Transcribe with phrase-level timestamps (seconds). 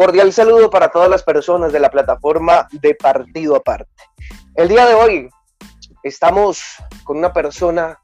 [0.00, 4.02] Cordial saludo para todas las personas de la plataforma de Partido Aparte.
[4.54, 5.28] El día de hoy
[6.02, 6.62] estamos
[7.04, 8.00] con una persona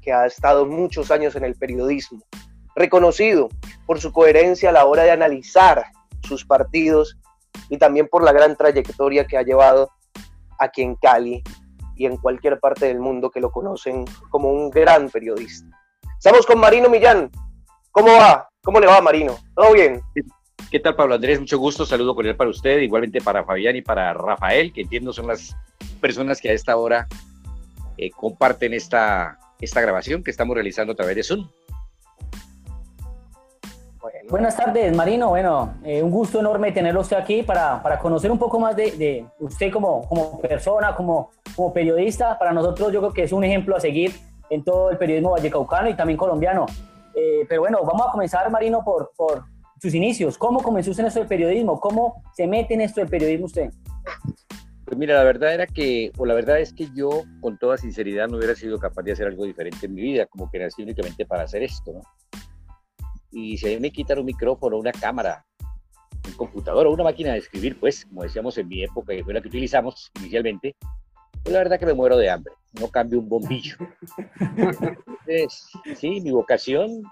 [0.00, 2.22] que ha estado muchos años en el periodismo,
[2.76, 3.48] reconocido
[3.84, 5.86] por su coherencia a la hora de analizar
[6.22, 7.18] sus partidos
[7.68, 9.90] y también por la gran trayectoria que ha llevado
[10.56, 11.42] aquí en Cali
[11.96, 15.66] y en cualquier parte del mundo que lo conocen como un gran periodista.
[16.16, 17.28] Estamos con Marino Millán.
[17.90, 18.48] ¿Cómo va?
[18.62, 19.36] ¿Cómo le va, Marino?
[19.56, 20.00] ¿Todo bien?
[20.68, 21.38] ¿Qué tal, Pablo Andrés?
[21.38, 25.28] Mucho gusto, saludo cordial para usted, igualmente para Fabián y para Rafael, que entiendo son
[25.28, 25.56] las
[26.00, 27.06] personas que a esta hora
[27.96, 31.48] eh, comparten esta, esta grabación que estamos realizando a través de Zoom.
[34.30, 35.30] Buenas tardes, Marino.
[35.30, 38.92] Bueno, eh, un gusto enorme tenerlo usted aquí para, para conocer un poco más de,
[38.92, 42.38] de, usted como, como persona, como, como periodista.
[42.38, 44.12] Para nosotros yo creo que es un ejemplo a seguir
[44.48, 46.66] en todo el periodismo vallecaucano y también colombiano.
[47.12, 49.42] Eh, pero bueno, vamos a comenzar, Marino, por, por
[49.80, 50.36] sus inicios.
[50.36, 51.80] ¿Cómo comenzó usted en esto del periodismo?
[51.80, 53.70] ¿Cómo se mete en esto del periodismo usted?
[54.84, 58.28] Pues mira, la verdad era que, o la verdad es que yo, con toda sinceridad,
[58.28, 61.24] no hubiera sido capaz de hacer algo diferente en mi vida, como que nací únicamente
[61.24, 62.00] para hacer esto, ¿no?
[63.30, 65.46] Y si a mí me quitan un micrófono, una cámara,
[66.26, 69.32] un computador o una máquina de escribir, pues, como decíamos en mi época, que fue
[69.32, 70.74] la que utilizamos inicialmente,
[71.42, 73.76] pues la verdad que me muero de hambre, no cambio un bombillo.
[74.40, 77.02] Entonces, sí, mi vocación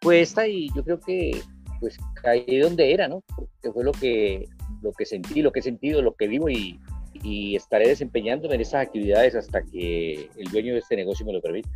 [0.00, 1.42] fue esta y yo creo que
[1.84, 3.22] pues caí donde era, ¿no?
[3.62, 4.48] Que fue lo que,
[4.80, 6.80] lo que sentí, lo que he sentido, lo que vivo y,
[7.22, 11.42] y estaré desempeñándome en esas actividades hasta que el dueño de este negocio me lo
[11.42, 11.68] permita.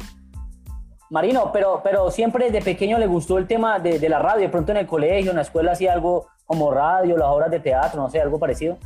[1.10, 4.48] Marino, pero, pero siempre desde pequeño le gustó el tema de, de, la radio, de
[4.48, 8.00] pronto en el colegio, en la escuela hacía algo como radio, las obras de teatro,
[8.00, 8.78] no sé, algo parecido.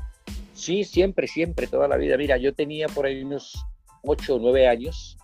[0.54, 2.16] Sí, siempre, siempre, toda la vida.
[2.16, 3.64] Mira, yo tenía por ahí unos
[4.02, 5.16] 8 o 9 años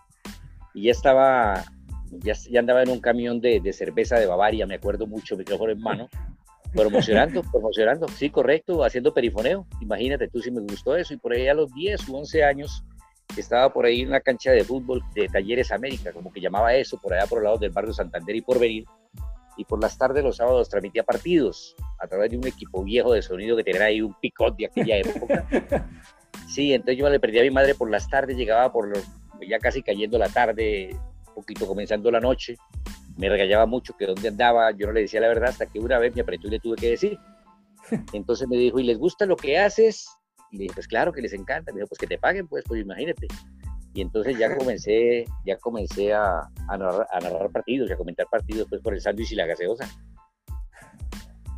[0.74, 1.64] y ya estaba
[2.10, 5.72] ya, ya andaba en un camión de, de, cerveza de Bavaria, me acuerdo mucho, micrófono
[5.72, 6.08] en mano,
[6.74, 11.48] promocionando, promocionando, sí, correcto, haciendo perifoneo, imagínate tú si me gustó eso, y por ahí
[11.48, 12.84] a los 10 u 11 años
[13.36, 16.98] estaba por ahí en una cancha de fútbol de Talleres América, como que llamaba eso,
[17.00, 18.84] por allá por el lado del barrio Santander y por venir,
[19.56, 23.22] y por las tardes los sábados transmitía partidos a través de un equipo viejo de
[23.22, 25.46] sonido que tenía ahí un picot de aquella época.
[26.46, 29.04] Sí, entonces yo le perdí a mi madre por las tardes, llegaba por los,
[29.46, 30.96] ya casi cayendo la tarde,
[31.38, 32.56] poquito comenzando la noche,
[33.16, 35.98] me regañaba mucho que dónde andaba, yo no le decía la verdad hasta que una
[35.98, 37.18] vez me apretó y le tuve que decir.
[38.12, 40.08] Entonces me dijo, ¿y les gusta lo que haces?
[40.50, 41.72] Y le dije, pues claro que les encanta.
[41.72, 43.26] Me dijo, pues que te paguen, pues, pues imagínate.
[43.94, 48.26] Y entonces ya comencé, ya comencé a, a, narrar, a narrar, partidos y a comentar
[48.30, 49.88] partidos pues, por el sándwich y la gaseosa.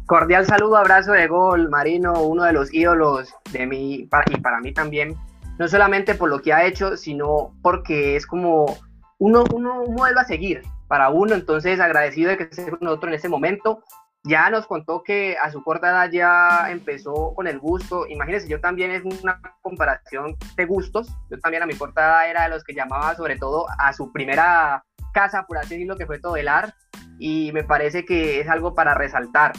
[0.06, 4.72] Cordial saludo, abrazo de gol, Marino, uno de los ídolos de mí y para mí
[4.72, 5.14] también,
[5.58, 8.76] no solamente por lo que ha hecho, sino porque es como
[9.20, 13.10] uno, uno, un modelo a seguir para uno, entonces agradecido de que esté con nosotros
[13.10, 13.84] en este momento.
[14.24, 18.06] Ya nos contó que a su corta edad ya empezó con el gusto.
[18.06, 21.08] Imagínense, yo también es una comparación de gustos.
[21.30, 24.12] Yo también a mi corta edad era de los que llamaba sobre todo a su
[24.12, 26.74] primera casa, por así decirlo, que fue Todelar.
[27.18, 29.52] Y me parece que es algo para resaltar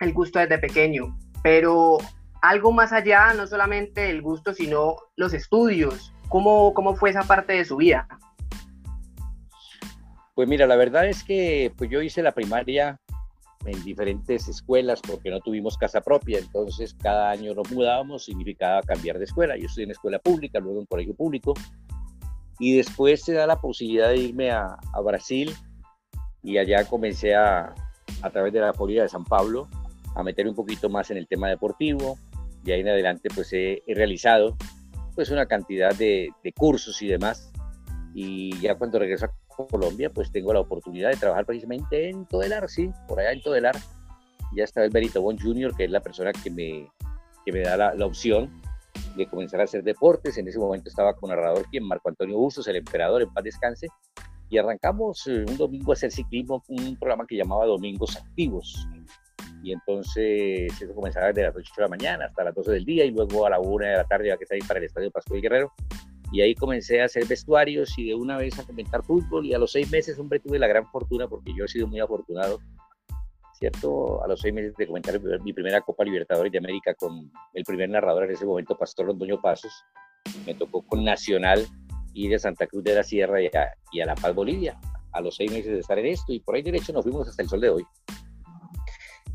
[0.00, 1.16] el gusto desde pequeño.
[1.42, 1.98] Pero
[2.42, 6.14] algo más allá, no solamente el gusto, sino los estudios.
[6.28, 8.06] ¿Cómo, cómo fue esa parte de su vida?
[10.34, 13.00] Pues mira, la verdad es que pues yo hice la primaria
[13.66, 19.18] en diferentes escuelas porque no tuvimos casa propia, entonces cada año nos mudábamos, significaba cambiar
[19.18, 19.56] de escuela.
[19.56, 21.54] Yo estoy en escuela pública, luego en colegio público,
[22.58, 25.54] y después se da la posibilidad de irme a, Brasil
[26.42, 27.74] y allá comencé a,
[28.22, 29.68] a través de la Policía de San Pablo,
[30.14, 32.18] a meter un poquito más en el tema deportivo,
[32.64, 34.56] y ahí en adelante pues he, he realizado
[35.14, 37.52] pues una cantidad de, de cursos y demás,
[38.14, 42.68] y ya cuando regreso a Colombia, pues tengo la oportunidad de trabajar precisamente en Todelar,
[42.68, 43.76] sí, por allá en Todelar.
[44.56, 46.90] Ya está el Benito Bon Jr., que es la persona que me,
[47.44, 48.60] que me da la, opción
[49.16, 50.38] de comenzar a hacer deportes.
[50.38, 53.88] En ese momento estaba con narrador quien, Marco Antonio Bustos, el emperador, en paz descanse.
[54.50, 58.86] Y arrancamos eh, un domingo a hacer ciclismo, un programa que llamaba Domingos Activos.
[59.62, 63.04] Y entonces eso comenzaba desde las 8 de la mañana hasta las 12 del día
[63.04, 65.10] y luego a la 1 de la tarde ya que está ahí para el Estadio
[65.10, 65.72] Pascual Guerrero
[66.34, 69.58] y ahí comencé a hacer vestuarios y de una vez a comentar fútbol y a
[69.58, 72.58] los seis meses, hombre, tuve la gran fortuna porque yo he sido muy afortunado,
[73.56, 74.20] ¿cierto?
[74.20, 77.88] A los seis meses de comentar mi primera Copa Libertadores de América con el primer
[77.88, 79.72] narrador en ese momento, Pastor Londoño Pasos,
[80.44, 81.68] me tocó con Nacional
[82.12, 84.76] y de Santa Cruz de la Sierra y a, y a La Paz, Bolivia,
[85.12, 87.44] a los seis meses de estar en esto y por ahí derecho nos fuimos hasta
[87.44, 87.86] el sol de hoy.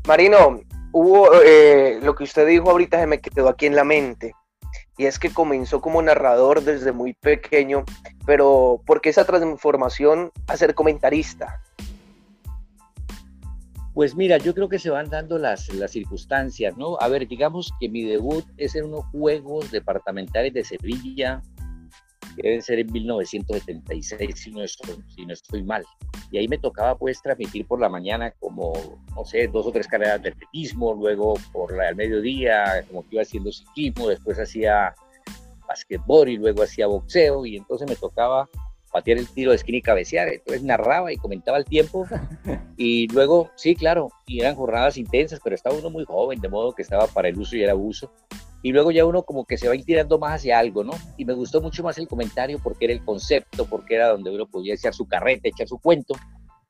[0.06, 0.60] Marino,
[0.92, 4.34] hubo eh, lo que usted dijo ahorita se me quedó aquí en la mente
[5.00, 7.84] y es que comenzó como narrador desde muy pequeño,
[8.26, 11.62] pero ¿por qué esa transformación a ser comentarista?
[13.94, 16.98] Pues mira, yo creo que se van dando las, las circunstancias, ¿no?
[17.00, 21.40] A ver, digamos que mi debut es en unos Juegos Departamentales de Sevilla,
[22.42, 25.84] deben ser en 1976, si no, estoy, si no estoy mal.
[26.30, 28.72] Y ahí me tocaba pues transmitir por la mañana como,
[29.14, 33.16] no sé, dos o tres carreras de atletismo, luego por la, al mediodía, como que
[33.16, 34.94] iba haciendo ciclismo, después hacía
[35.66, 38.48] basquetbol y luego hacía boxeo, y entonces me tocaba
[38.90, 40.28] patear el tiro de esquina y cabecear.
[40.28, 42.06] Entonces narraba y comentaba el tiempo.
[42.82, 46.72] Y luego, sí, claro, y eran jornadas intensas, pero estaba uno muy joven, de modo
[46.72, 48.10] que estaba para el uso y el abuso.
[48.62, 50.92] Y luego ya uno como que se va tirando más hacia algo, ¿no?
[51.16, 54.46] Y me gustó mucho más el comentario porque era el concepto, porque era donde uno
[54.46, 56.14] podía echar su carreta, echar su cuento.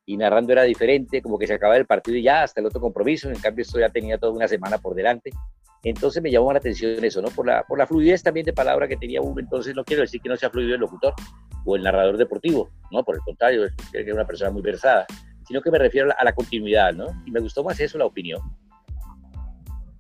[0.06, 2.81] Y narrando era diferente, como que se acababa el partido y ya hasta el otro
[2.81, 3.28] compromiso.
[3.28, 5.31] En cambio, esto ya tenía toda una semana por delante.
[5.82, 7.28] Entonces me llamó la atención eso, ¿no?
[7.28, 9.40] Por la, fluidez también de palabra que tenía uno.
[9.40, 11.14] Entonces no quiero decir que no sea fluido el locutor,
[11.64, 13.02] o el narrador deportivo, ¿no?
[13.02, 15.06] Por el contrario, es que es una persona muy versada,
[15.46, 17.06] sino que me refiero a la, continuidad, ¿no?
[17.26, 18.40] Y me gustó más eso, la opinión.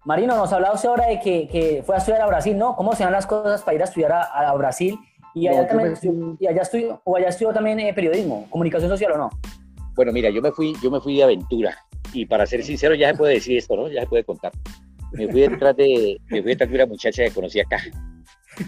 [0.04, 2.74] Marino, nos hablaba usted ahora de que, que, fue a estudiar a Brasil, ¿no?
[2.76, 4.98] ¿Cómo se dan las cosas para ir a estudiar a, Brasil?
[5.34, 5.94] Y allá, también,
[6.40, 9.30] y allá estudió, o allá estudió también eh, periodismo, comunicación social o no?
[9.94, 11.76] Bueno, mira, yo me fui, yo me fui de aventura
[12.12, 13.88] y para ser sincero ya se puede decir esto, ¿no?
[13.88, 14.52] Ya se puede contar.
[15.12, 17.78] Me fui detrás de, me fui detrás de una muchacha que conocí acá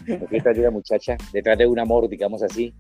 [0.07, 2.75] me fui detrás de una muchacha, detrás de un amor, digamos así.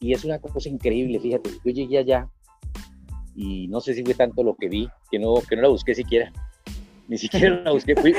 [0.00, 2.28] Y es una cosa increíble, fíjate, yo llegué allá
[3.34, 5.94] y no sé si fue tanto lo que vi, que no, que no la busqué
[5.94, 6.32] siquiera.
[7.08, 8.14] Ni siquiera la busqué, fui,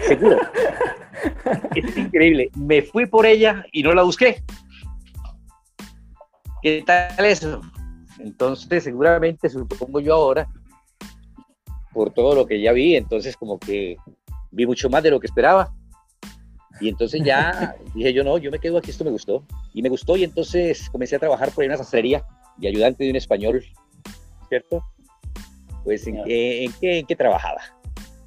[0.00, 0.38] seguro.
[1.74, 2.50] Es increíble.
[2.56, 4.42] Me fui por ella y no la busqué.
[6.62, 7.60] ¿Qué tal eso?
[8.18, 10.48] Entonces, seguramente, supongo yo ahora,
[11.92, 13.96] por todo lo que ya vi, entonces como que
[14.50, 15.72] vi mucho más de lo que esperaba.
[16.80, 19.44] Y entonces ya dije yo, no, yo me quedo aquí, esto me gustó.
[19.72, 22.24] Y me gustó y entonces comencé a trabajar por ahí en una sastrería
[22.56, 23.64] de ayudante de un español,
[24.48, 24.82] ¿cierto?
[25.84, 27.60] Pues en, qué, en, qué, trabajaba,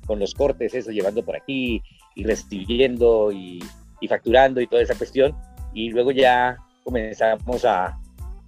[0.09, 1.83] con los cortes, eso, llevando por aquí
[2.15, 3.63] y recibiendo y,
[4.01, 5.35] y facturando y toda esa cuestión.
[5.71, 7.95] Y luego ya comenzamos a,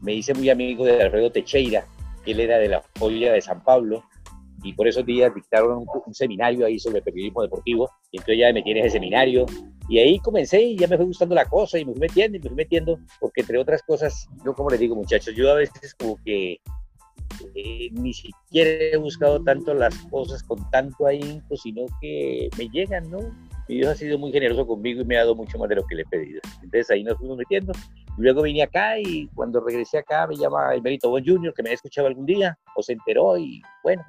[0.01, 1.85] me hice muy amigo de Alfredo Techeira,
[2.25, 4.03] él era de la joya de San Pablo,
[4.63, 8.53] y por esos días dictaron un, seminario ahí sobre periodismo deportivo, y entonces ya me
[8.53, 9.45] metí en ese seminario,
[9.87, 12.39] y ahí comencé y ya me fue gustando la cosa, y me fui metiendo, y
[12.39, 15.93] me fui metiendo, porque entre otras cosas, yo como les digo muchachos, yo a veces
[15.93, 16.59] como que
[17.55, 23.09] eh, ni siquiera he buscado tanto las cosas con tanto ahínco, sino que me llegan,
[23.09, 23.19] ¿no?
[23.67, 25.85] Y Dios ha sido muy generoso conmigo y me ha dado mucho más de lo
[25.85, 26.41] que le he pedido.
[26.63, 27.73] Entonces ahí nos fuimos metiendo.
[28.17, 31.69] Luego vine acá y cuando regresé acá me llama el Merito Bon Junior, que me
[31.69, 34.03] había escuchado algún día, o se enteró y bueno,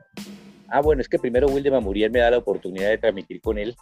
[0.74, 3.76] Ah, bueno, es que primero Wildemar Muriel me da la oportunidad de transmitir con él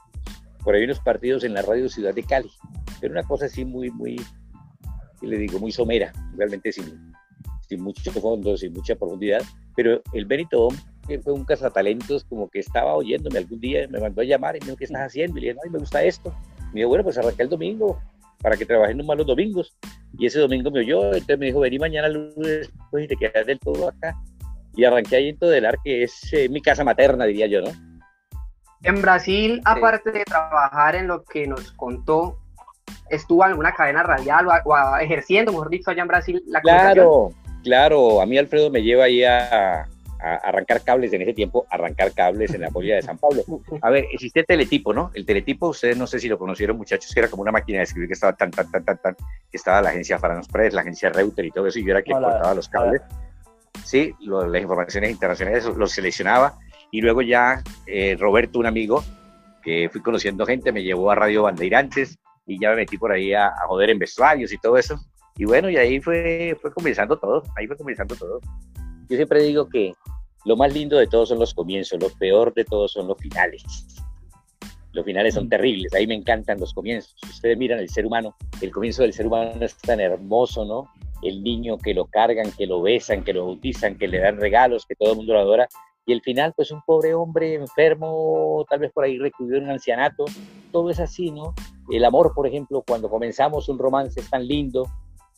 [0.64, 2.50] por ahí unos partidos en la radio Ciudad de Cali.
[3.00, 4.20] Pero una cosa así muy, muy,
[5.22, 7.09] le digo, muy somera, realmente sin,
[7.70, 9.40] sin mucho fondo, sin mucha profundidad.
[9.75, 10.69] Pero el Benito
[11.08, 14.61] que fue un cazatalentos, como que estaba oyéndome algún día, me mandó a llamar y
[14.61, 15.38] me dijo, ¿qué estás haciendo?
[15.38, 16.34] Y le dije, no, me gusta esto.
[16.72, 17.99] me dijo, bueno, pues arranqué el domingo
[18.43, 19.75] para que trabajen los malos domingos.
[20.19, 23.46] Y ese domingo me oyó, entonces me dijo, vení mañana lunes, pues y te quedas
[23.46, 24.14] del todo acá
[24.75, 27.70] y arranqué ahí en Todelar, que es eh, mi casa materna, diría yo, ¿no?
[28.82, 32.38] En Brasil, aparte de trabajar en lo que nos contó,
[33.11, 37.31] ¿estuvo en alguna cadena radial o, ejerciendo, mejor dicho, allá en Brasil la Claro,
[37.62, 38.20] claro.
[38.20, 39.86] A mí Alfredo me lleva ahí a,
[40.19, 43.43] arrancar cables en ese tiempo, arrancar cables en la polla de San Pablo.
[43.81, 45.10] A ver, existía el teletipo, ¿no?
[45.14, 47.84] El teletipo, ustedes no sé si lo conocieron, muchachos, que era como una máquina de
[47.84, 50.82] escribir que estaba tan, tan, tan, tan, tan, que estaba la agencia Faranos Press, la
[50.82, 53.00] agencia Reuter y todo eso, y yo era quien cortaba los cables.
[53.84, 54.14] ¿sí?
[54.20, 56.58] las informaciones internacionales los seleccionaba
[56.90, 59.02] y luego ya eh, Roberto, un amigo
[59.62, 63.32] que fui conociendo gente, me llevó a Radio Bandeirantes y ya me metí por ahí
[63.34, 64.98] a, joder en vestuarios y todo eso.
[65.41, 68.41] Y bueno, y ahí fue, fue comenzando todo, ahí fue comenzando todo.
[69.09, 69.94] Yo siempre digo que
[70.44, 73.65] lo más lindo de todo son los comienzos, lo peor de todo son los finales.
[74.93, 75.49] Los finales son mm.
[75.49, 77.15] terribles, ahí me encantan los comienzos.
[77.23, 80.91] ustedes miran el ser humano, el comienzo del ser humano es tan hermoso, ¿no?
[81.23, 84.85] el niño que lo cargan, que lo besan, que lo bautizan, que le dan regalos,
[84.85, 85.69] que todo el mundo lo adora.
[86.05, 89.70] Y el final, pues un pobre hombre enfermo, tal vez por ahí recluido en un
[89.70, 90.27] ancianato,
[90.70, 91.55] todo es así, ¿no?
[91.91, 94.87] El amor, por ejemplo, cuando comenzamos un romance es tan lindo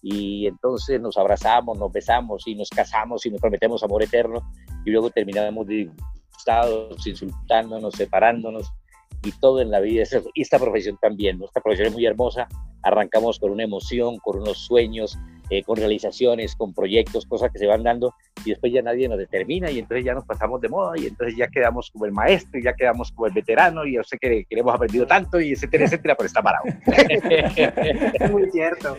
[0.03, 4.43] y entonces nos abrazamos, nos besamos y nos casamos y nos prometemos amor eterno
[4.85, 8.73] y luego terminamos disgustados, insultándonos, separándonos
[9.25, 10.05] y todo en la vida.
[10.35, 12.49] Y esta profesión también, nuestra profesión es muy hermosa.
[12.83, 15.17] Arrancamos con una emoción, con unos sueños,
[15.51, 18.13] eh, con realizaciones, con proyectos, cosas que se van dando
[18.45, 21.37] y después ya nadie nos determina y entonces ya nos pasamos de moda y entonces
[21.37, 24.45] ya quedamos como el maestro y ya quedamos como el veterano y yo sé que,
[24.49, 26.65] que hemos aprendido tanto y etcétera, etcétera, pero está parado.
[26.87, 28.97] es muy cierto.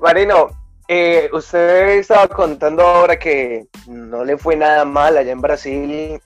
[0.00, 0.50] Marino,
[0.86, 6.20] Eh, usted estaba contando ahora que no le fue nada mal allá en Brasil.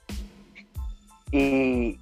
[1.31, 2.01] ¿Y,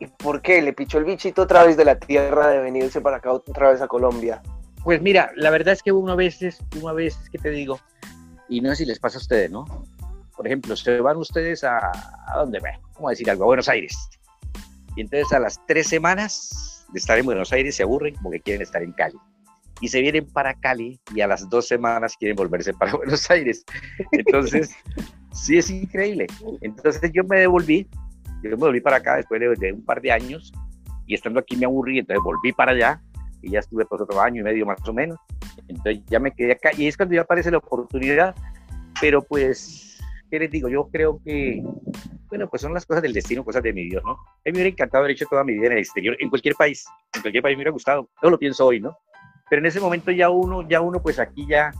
[0.00, 0.62] ¿y por qué?
[0.62, 3.82] ¿Le pichó el bichito otra vez de la tierra de venirse para acá otra vez
[3.82, 4.40] a Colombia?
[4.82, 6.38] Pues mira, la verdad es que una vez,
[6.80, 7.78] una vez, ¿qué te digo?
[8.48, 9.66] Y no sé si les pasa a ustedes, ¿no?
[10.34, 13.94] Por ejemplo, se van ustedes a, ¿a dónde a decir algo, a Buenos Aires.
[14.96, 18.62] Y entonces a las tres semanas de estar en Buenos Aires se aburren porque quieren
[18.62, 19.18] estar en Cali.
[19.80, 23.64] Y se vienen para Cali y a las dos semanas quieren volverse para Buenos Aires.
[24.12, 24.74] Entonces,
[25.32, 26.26] sí es increíble.
[26.60, 27.88] Entonces yo me devolví,
[28.42, 30.52] yo me volví para acá después de, de un par de años
[31.06, 33.00] y estando aquí me aburrí, entonces volví para allá
[33.42, 35.18] y ya estuve por otro año y medio más o menos.
[35.68, 38.34] Entonces ya me quedé acá y es cuando ya aparece la oportunidad,
[39.00, 39.98] pero pues,
[40.30, 40.68] ¿qué les digo?
[40.68, 41.62] Yo creo que,
[42.28, 44.12] bueno, pues son las cosas del destino, cosas de mi Dios, ¿no?
[44.12, 46.54] A mí me hubiera encantado haber hecho toda mi vida en el exterior, en cualquier
[46.54, 48.96] país, en cualquier país me hubiera gustado, yo lo pienso hoy, ¿no?
[49.48, 51.72] Pero en ese momento ya uno, ya uno pues aquí ya,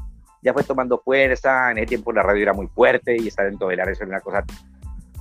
[0.43, 3.59] ya fue tomando fuerza, en ese tiempo la radio era muy fuerte y estar en
[3.59, 4.45] Todelar eso era una cosa,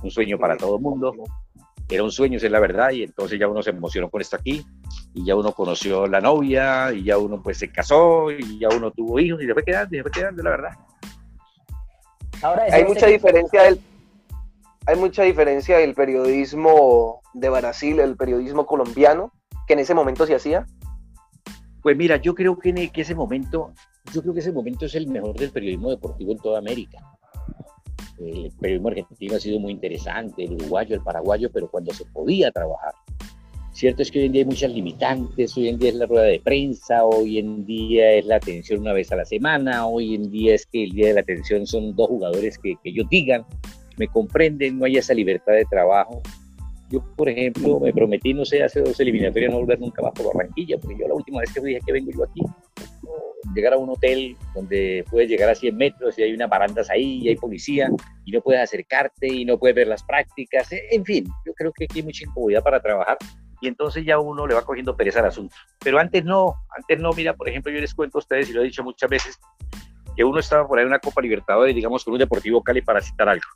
[0.02, 1.14] un sueño para todo el mundo
[1.88, 4.64] era un sueño, es la verdad, y entonces ya uno se emocionó con esto aquí,
[5.14, 8.90] y ya uno conoció la novia, y ya uno pues se casó, y ya uno
[8.90, 10.72] tuvo hijos, y se fue quedando, y fue quedando, la verdad.
[12.42, 13.80] Ahora, hay mucha diferencia del
[14.86, 19.32] hay mucha diferencia del periodismo de Brasil, el periodismo colombiano,
[19.66, 20.64] que en ese momento se hacía.
[21.82, 23.72] Pues mira, yo creo que en ese momento,
[24.12, 26.98] yo creo que ese momento es el mejor del periodismo deportivo en toda América
[28.20, 32.50] el periodismo argentino ha sido muy interesante, el uruguayo, el paraguayo, pero cuando se podía
[32.50, 32.92] trabajar.
[33.72, 36.24] Cierto es que hoy en día hay muchas limitantes, hoy en día es la rueda
[36.24, 40.30] de prensa, hoy en día es la atención una vez a la semana, hoy en
[40.32, 43.44] día es que el día de la atención son dos jugadores que, que ellos digan,
[43.96, 46.22] me comprenden, no hay esa libertad de trabajo.
[46.90, 50.34] Yo, por ejemplo, me prometí, no sé, hace dos eliminatorias no volver nunca más por
[50.34, 52.40] Barranquilla, porque yo la última vez que dije que vengo yo aquí,
[53.54, 57.20] llegar a un hotel donde puedes llegar a 100 metros y hay unas barandas ahí
[57.22, 57.90] y hay policía
[58.24, 60.68] y no puedes acercarte y no puedes ver las prácticas.
[60.90, 63.18] En fin, yo creo que aquí hay mucha incomodidad para trabajar
[63.60, 65.54] y entonces ya uno le va cogiendo pereza al asunto.
[65.80, 68.62] Pero antes no, antes no, mira, por ejemplo, yo les cuento a ustedes y lo
[68.62, 69.38] he dicho muchas veces,
[70.16, 73.00] que uno estaba por ahí en una Copa Libertadores, digamos, con un Deportivo Cali para
[73.00, 73.46] citar algo.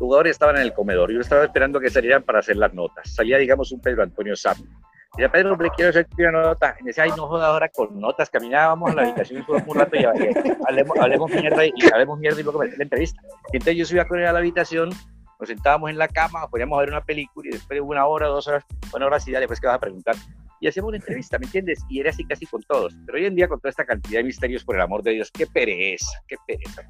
[0.00, 3.14] Jugadores estaban en el comedor, yo estaba esperando que salieran para hacer las notas.
[3.14, 4.66] Salía, digamos, un Pedro Antonio Sánchez
[5.12, 6.76] Decía, Pedro, le quiero hacer una nota.
[6.80, 8.30] Y decía, ay, no jodas ahora con notas.
[8.30, 12.42] Caminábamos a la habitación y un rato y hablemos, hablemos, mierda y, hablemos mierda y
[12.44, 13.20] luego la entrevista.
[13.52, 14.90] Y entonces yo subía con él a la habitación,
[15.38, 18.28] nos sentábamos en la cama, poníamos a ver una película y después de una hora,
[18.28, 20.14] dos horas, bueno, ahora sí, después que vas a preguntar.
[20.60, 21.80] Y hacíamos una entrevista, ¿me entiendes?
[21.88, 22.94] Y era así casi con todos.
[23.06, 25.30] Pero hoy en día, con toda esta cantidad de misterios, por el amor de Dios,
[25.32, 26.82] qué pereza, qué pereza.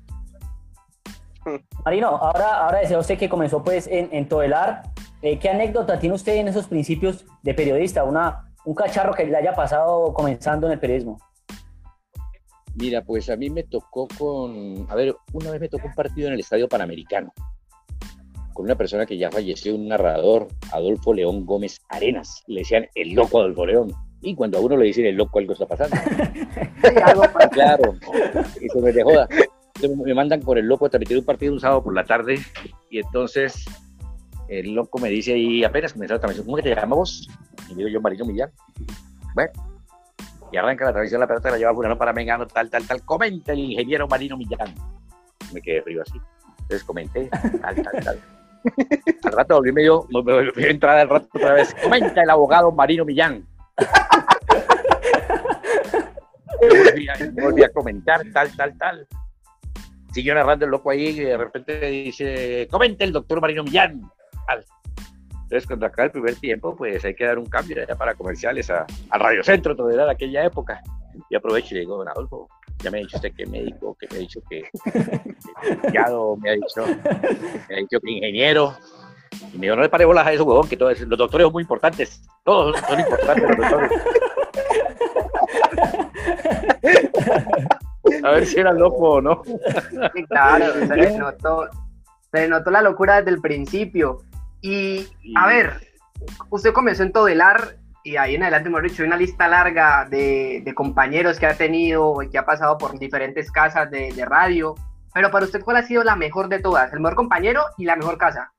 [1.85, 4.83] Marino, ahora, ahora decía usted que comenzó pues en, en Todelar.
[5.23, 8.05] Eh, ¿Qué anécdota tiene usted en esos principios de periodista?
[8.05, 11.19] Una, un cacharro que le haya pasado comenzando en el periodismo.
[12.75, 16.29] Mira, pues a mí me tocó con, a ver, una vez me tocó un partido
[16.29, 17.33] en el Estadio Panamericano
[18.53, 22.43] con una persona que ya falleció, un narrador, Adolfo León Gómez Arenas.
[22.47, 23.93] Le decían el loco Adolfo León.
[24.21, 25.97] Y cuando a uno le dicen el loco, algo está pasando.
[27.53, 27.95] claro,
[28.61, 29.29] eso me de joda
[29.89, 32.39] me mandan por el loco a transmitir un partido un sábado por la tarde
[32.91, 33.65] y entonces
[34.49, 37.29] el loco me dice ahí apenas comenzó la transmisión, ¿cómo que te llamamos?
[37.69, 38.51] Y digo yo, Marino Millán.
[39.35, 39.53] Bueno,
[40.51, 43.05] y arranca la transmisión, la pelota la lleva Fulano para Mengano, tal, tal, tal.
[43.05, 44.75] Comenta el ingeniero Marino Millán.
[45.53, 46.21] Me quedé frío así.
[46.63, 47.31] Entonces comenté,
[47.63, 48.19] tal, tal, tal.
[49.25, 51.75] Al rato volví medio, me volví a entrar al rato otra vez.
[51.83, 53.47] Comenta el abogado Marino Millán.
[56.61, 59.09] volví, a, volví a comentar, tal, tal, tal
[60.13, 64.03] siguió narrando el loco ahí y de repente dice, comente el doctor Marino Millán.
[65.51, 68.71] Entonces, cuando acaba el primer tiempo, pues hay que dar un cambio ya para comerciales
[68.71, 70.81] a, Radio Centro, todo era de aquella época.
[71.29, 72.49] Y aprovecho y le digo, don Adolfo,
[72.79, 75.99] ya me ha dicho usted que médico, que me ha dicho que, que
[76.41, 76.87] me ha dicho,
[77.69, 78.77] me ha dicho que ingeniero.
[79.53, 81.53] Y me dijo, no le pare bolas a eso, huevón, que todos, los doctores son
[81.53, 82.23] muy importantes.
[82.45, 83.91] Todos son importantes los doctores.
[88.25, 89.43] A ver si era loco o no.
[90.15, 91.69] Sí, claro, se le notó,
[92.33, 94.19] se notó la locura desde el principio.
[94.61, 95.89] Y, a ver,
[96.51, 101.39] usted comenzó en Todelar y ahí en adelante hemos dicho una lista larga de, compañeros
[101.39, 104.75] que ha tenido y que ha pasado por diferentes casas de, radio.
[105.13, 106.93] Pero para usted, ¿cuál ha sido la mejor de todas?
[106.93, 108.53] ¿El mejor compañero y la mejor casa?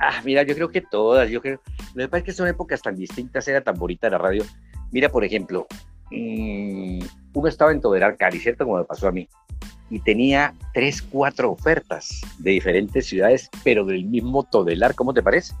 [0.00, 1.28] Ah, mira, yo creo que todas.
[1.28, 1.60] Yo creo.
[1.94, 4.44] Lo que pasa es que son épocas tan distintas, era tan bonita la radio.
[4.90, 5.66] Mira, por ejemplo,
[6.10, 7.00] mmm,
[7.36, 8.64] uno estaba en Todelar Cali, ¿cierto?
[8.64, 9.28] Como me pasó a mí.
[9.90, 15.54] Y tenía tres, cuatro ofertas de diferentes ciudades, pero del mismo Todelar, ¿cómo te parece?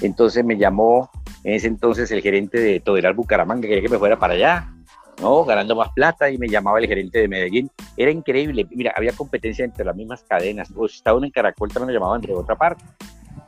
[0.00, 1.10] Entonces me llamó
[1.42, 4.72] en ese entonces el gerente de Todelar Bucaramanga, que quería que me fuera para allá.
[5.20, 5.44] ¿no?
[5.44, 7.68] Ganando más plata y me llamaba el gerente de Medellín.
[7.96, 8.68] Era increíble.
[8.70, 10.72] Mira, había competencia entre las mismas cadenas.
[10.76, 12.84] O si estaba uno en Caracol, también lo llamaban de otra parte.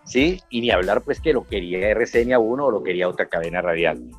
[0.04, 0.40] ¿Sí?
[0.50, 3.62] Y ni hablar, pues, que lo quería RCN a uno o lo quería otra cadena
[3.62, 4.10] radial.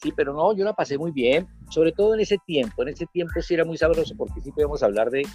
[0.00, 2.82] Sí, pero no, yo la pasé muy bien, sobre todo en ese tiempo.
[2.82, 5.26] En ese tiempo sí era muy sabroso porque sí podíamos hablar de,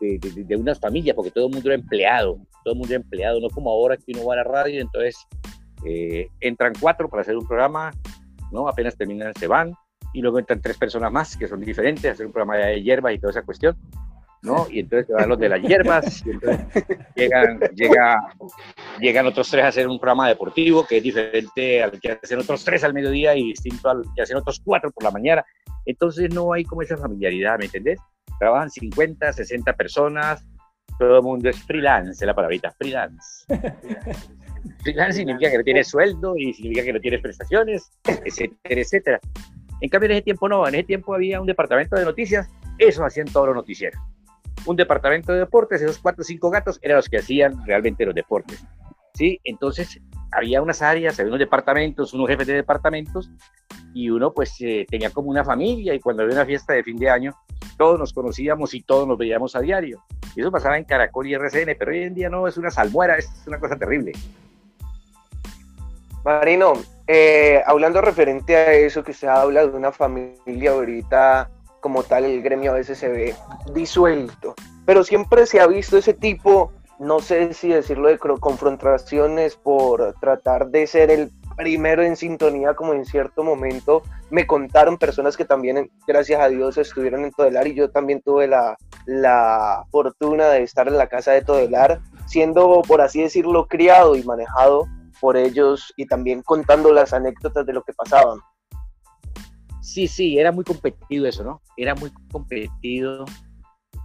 [0.00, 3.40] de, de, unas familias, porque todo el mundo era empleado, todo el mundo era empleado,
[3.40, 5.16] no como ahora que uno va a la radio, entonces
[5.84, 7.90] eh, entran cuatro para hacer un programa,
[8.52, 8.68] ¿no?
[8.68, 9.74] Apenas terminan, se van,
[10.12, 13.18] y luego entran tres personas más que son diferentes, hacer un programa de hierbas y
[13.18, 13.76] toda esa cuestión,
[14.42, 14.66] ¿no?
[14.70, 18.34] Y entonces se van los de las hierbas, y entonces llegan, llega,
[19.00, 22.64] llegan otros tres a hacer un programa deportivo que es diferente al que hacen otros
[22.64, 25.44] tres al mediodía y distinto al que hacen otros cuatro por la mañana.
[25.84, 27.98] Entonces no hay como esa familiaridad, ¿me entendés?
[28.38, 30.44] Trabajan 50, 60 personas,
[30.98, 33.46] todo el mundo es freelance, la palabrita, freelance.
[34.82, 39.20] freelance significa que no tienes sueldo y significa que no tienes prestaciones, etcétera, etcétera.
[39.80, 43.04] En cambio, en ese tiempo no, en ese tiempo había un departamento de noticias, eso
[43.04, 44.00] hacían todos los noticieros.
[44.66, 48.14] Un departamento de deportes, esos cuatro o cinco gatos eran los que hacían realmente los
[48.14, 48.64] deportes.
[49.14, 49.40] ¿sí?
[49.44, 53.30] Entonces, había unas áreas, había unos departamentos, unos jefes de departamentos,
[53.94, 56.98] y uno pues eh, tenía como una familia, y cuando había una fiesta de fin
[56.98, 57.34] de año,
[57.78, 60.02] todos nos conocíamos y todos nos veíamos a diario.
[60.36, 63.30] Eso pasaba en Caracol y RCN, pero hoy en día no, es una salmuera, es
[63.46, 64.12] una cosa terrible.
[66.24, 66.74] Marino,
[67.06, 71.50] eh, hablando referente a eso que usted habla de una familia ahorita
[71.86, 73.32] como tal, el gremio a veces se ve
[73.72, 80.12] disuelto, pero siempre se ha visto ese tipo, no sé si decirlo de confrontaciones por
[80.14, 85.44] tratar de ser el primero en sintonía como en cierto momento me contaron personas que
[85.44, 90.64] también, gracias a Dios, estuvieron en Todelar y yo también tuve la, la fortuna de
[90.64, 94.88] estar en la casa de Todelar, siendo, por así decirlo, criado y manejado
[95.20, 98.40] por ellos y también contando las anécdotas de lo que pasaban.
[99.86, 101.62] Sí, sí, era muy competido eso, ¿no?
[101.76, 103.24] Era muy competido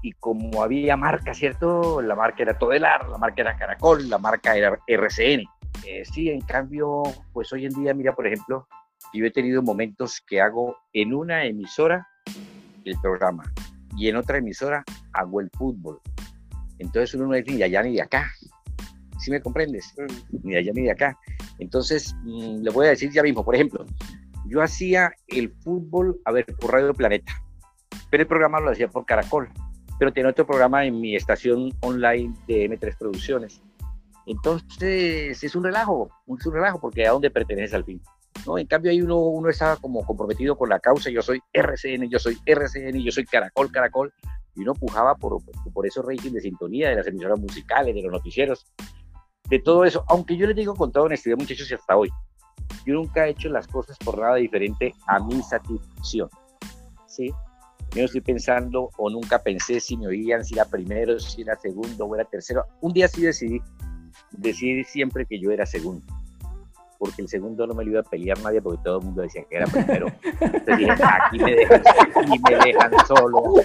[0.03, 2.03] y como había marca, ¿cierto?
[2.03, 5.43] La marca era Todelar, la marca era Caracol, la marca era RCN.
[5.87, 7.01] Eh, sí, en cambio,
[7.33, 8.67] pues hoy en día, mira, por ejemplo,
[9.11, 12.07] yo he tenido momentos que hago en una emisora
[12.85, 13.51] el programa
[13.97, 15.99] y en otra emisora hago el fútbol.
[16.77, 18.31] Entonces uno no es ni de allá ni de acá.
[19.17, 19.95] ¿Sí me comprendes?
[19.97, 20.37] Mm.
[20.43, 21.17] Ni de allá ni de acá.
[21.57, 23.83] Entonces, mm, le voy a decir ya mismo, por ejemplo,
[24.51, 27.31] yo hacía el fútbol, a ver, por Radio Planeta,
[28.09, 29.49] pero el programa lo hacía por Caracol,
[29.97, 33.61] pero tenía otro programa en mi estación online de M3 Producciones.
[34.25, 38.01] Entonces, es un relajo, es un relajo, porque a dónde perteneces al fin.
[38.45, 38.57] ¿no?
[38.57, 42.37] En cambio, ahí uno, uno como comprometido con la causa, yo soy RCN, yo soy
[42.45, 44.13] RCN, yo soy Caracol, Caracol,
[44.55, 45.41] y uno pujaba por,
[45.73, 48.65] por esos ratings de sintonía de las emisoras musicales, de los noticieros,
[49.49, 52.09] de todo eso, aunque yo les digo con toda honestidad, muchachos, y hasta hoy,
[52.85, 56.29] yo nunca he hecho las cosas por nada diferente a mi satisfacción,
[57.07, 57.31] ¿sí?
[57.93, 62.05] Yo estoy pensando o nunca pensé si me oían, si era primero, si era segundo
[62.05, 62.65] o era tercero.
[62.79, 63.61] Un día sí decidí,
[64.31, 66.05] decidí siempre que yo era segundo,
[67.01, 69.43] porque el segundo no me lo iba a pelear nadie porque todo el mundo decía
[69.49, 70.05] que era primero.
[70.39, 73.55] Entonces dije, aquí me dejan, aquí me dejan solo.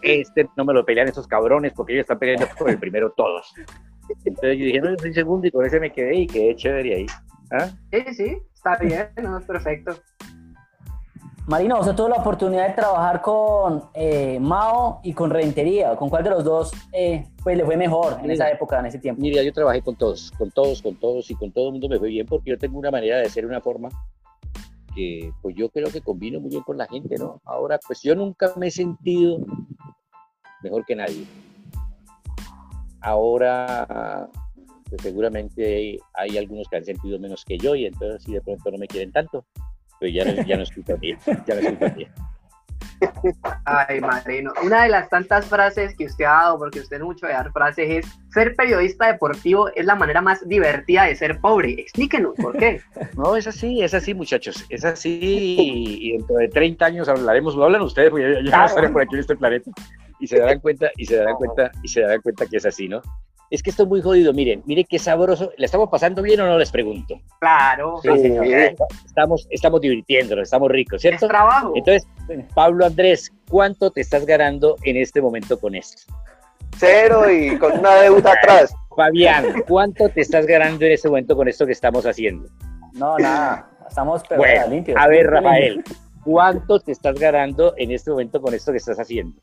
[0.00, 3.52] Este no me lo pelean esos cabrones porque ellos están peleando por el primero todos.
[4.24, 6.94] Entonces yo dije, no, yo soy segundo y con ese me quedé y quedé chévere
[6.94, 7.06] ahí.
[7.50, 7.68] ¿Ah?
[7.90, 9.96] Sí, sí, está bien, no, es perfecto.
[11.50, 15.96] Marino, usted tuvo la oportunidad de trabajar con eh, Mao y con Rentería.
[15.96, 19.00] ¿Con cuál de los dos eh, pues, le fue mejor en esa época, en ese
[19.00, 19.20] tiempo?
[19.20, 21.98] Mira, yo trabajé con todos, con todos, con todos y con todo el mundo me
[21.98, 23.88] fue bien porque yo tengo una manera de ser una forma
[24.94, 27.40] que pues yo creo que combino muy bien con la gente, ¿no?
[27.44, 29.38] Ahora, pues yo nunca me he sentido
[30.62, 31.26] mejor que nadie
[33.00, 34.28] ahora
[34.88, 38.70] pues seguramente hay, algunos que han sentido menos que yo y entonces si de pronto
[38.70, 39.44] no me quieren tanto,
[40.00, 42.10] pero ya no, ya no es culpa mía, ya no es culpa mía.
[43.64, 47.26] Ay, Marino, una de las tantas frases que usted ha dado, porque usted es mucho
[47.26, 51.72] de dar frases, es ser periodista deportivo es la manera más divertida de ser pobre.
[51.72, 52.80] Explíquenos, ¿por qué?
[53.16, 57.64] No, es así, es así, muchachos, es así y, dentro de 30 años hablaremos, no
[57.64, 59.70] hablan ustedes, porque yo, yo no estaré por aquí en este planeta
[60.18, 62.88] y se darán cuenta, y se darán cuenta, y se darán cuenta que es así,
[62.88, 63.02] ¿no?
[63.50, 65.50] Es que esto es muy jodido, miren, miren qué sabroso.
[65.56, 66.56] ¿Le estamos pasando bien o no?
[66.56, 67.20] Les pregunto.
[67.40, 67.98] Claro.
[68.00, 68.08] Sí,
[69.04, 71.26] estamos, estamos divirtiéndonos, estamos ricos, ¿cierto?
[71.26, 71.72] Es trabajo.
[71.74, 72.06] Entonces,
[72.54, 76.12] Pablo Andrés, ¿cuánto te estás ganando en este momento con esto?
[76.76, 78.72] Cero y con una deuda atrás.
[78.94, 82.48] Fabián, ¿cuánto te estás ganando en este momento con esto que estamos haciendo?
[82.92, 84.96] No, nada, estamos bueno, limpios.
[85.00, 85.82] A ver, Rafael,
[86.24, 89.40] ¿cuánto te estás ganando en este momento con esto que estás haciendo?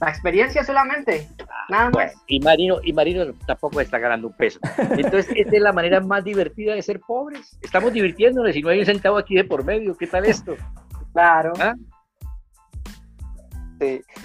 [0.00, 1.28] La experiencia solamente,
[1.68, 2.12] nada más.
[2.26, 4.58] y Marino, y Marino tampoco está ganando un peso.
[4.90, 7.58] Entonces, esta es la manera más divertida de ser pobres.
[7.62, 9.96] Estamos divirtiéndonos y no hay un centavo aquí de por medio.
[9.96, 10.56] ¿Qué tal esto?
[11.12, 11.52] Claro.
[11.58, 11.74] ¿Ah?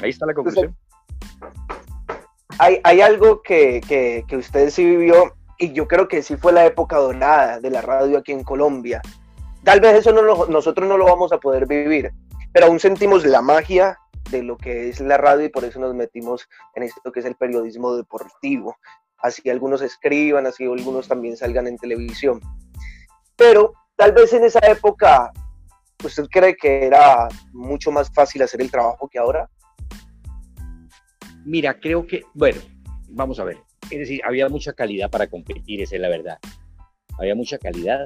[0.01, 0.75] Ahí está la conclusión.
[2.57, 6.53] hay, hay, algo que, que, que usted sí vivió y yo creo que sí fue
[6.53, 9.01] la época dorada de la radio aquí en Colombia.
[9.63, 12.11] Tal vez eso no lo, nosotros no lo vamos a poder vivir,
[12.53, 13.99] pero aún sentimos la magia
[14.31, 17.25] de lo que es la radio y por eso nos metimos en esto que es
[17.25, 18.75] el periodismo deportivo.
[19.17, 22.39] Así algunos escriban, así algunos también salgan en televisión.
[23.35, 25.31] Pero tal vez en esa época,
[26.03, 29.49] ¿usted cree que era mucho más fácil hacer el trabajo que ahora?
[31.45, 32.61] Mira, creo que, bueno,
[33.09, 33.57] vamos a ver.
[33.89, 36.37] Es decir, había mucha calidad para competir, esa es la verdad.
[37.17, 38.05] Había mucha calidad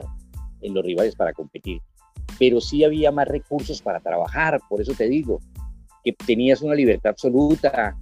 [0.62, 1.82] en los rivales para competir,
[2.40, 5.40] pero sí había más recursos para trabajar, por eso te digo,
[6.04, 7.98] que tenías una libertad absoluta,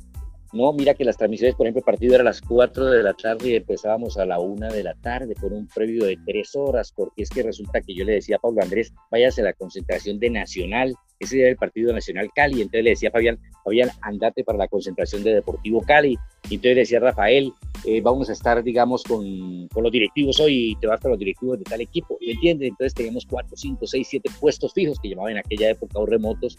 [0.53, 3.13] no, mira que las transmisiones, por ejemplo, el partido era a las 4 de la
[3.13, 6.91] tarde y empezábamos a la 1 de la tarde con un previo de 3 horas,
[6.93, 10.19] porque es que resulta que yo le decía a Pablo Andrés, váyase a la concentración
[10.19, 14.43] de Nacional, ese día del partido Nacional Cali, entonces le decía a Fabián, Fabián, andate
[14.43, 16.17] para la concentración de Deportivo Cali,
[16.49, 17.53] y entonces le decía a Rafael,
[17.85, 21.19] eh, vamos a estar, digamos, con, con, los directivos hoy y te vas para los
[21.19, 22.69] directivos de tal equipo, ¿me entiendes?
[22.69, 26.57] Entonces teníamos 4, 5, 6, 7 puestos fijos que llamaban en aquella época o remotos,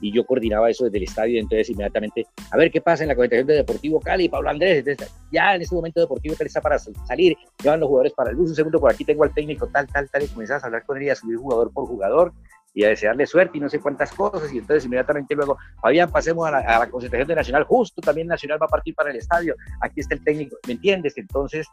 [0.00, 3.14] y yo coordinaba eso desde el estadio, entonces inmediatamente, a ver qué pasa en la
[3.14, 6.78] concentración de Deportivo Cali, Pablo Andrés, entonces, ya en este momento Deportivo Cali está para
[6.78, 9.86] salir, llevan los jugadores para el bus, un segundo por aquí tengo al técnico, tal,
[9.86, 12.32] tal, tal, y comenzás a hablar con él y a subir jugador por jugador,
[12.72, 16.46] y a desearle suerte y no sé cuántas cosas, y entonces inmediatamente luego, Fabián, pasemos
[16.46, 20.00] a la, concentración de Nacional, justo también Nacional va a partir para el estadio, aquí
[20.00, 21.16] está el técnico, ¿me entiendes?
[21.16, 21.66] Entonces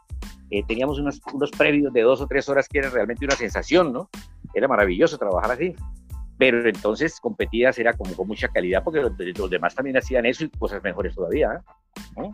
[0.50, 3.92] eh, teníamos unos, unos previos de dos o tres horas que era realmente una sensación,
[3.92, 4.08] ¿no?
[4.54, 5.74] Era maravilloso trabajar así
[6.38, 10.50] pero entonces competidas era como con mucha calidad porque los, demás también hacían eso y
[10.50, 11.60] cosas mejores todavía.
[12.16, 12.30] ¿eh?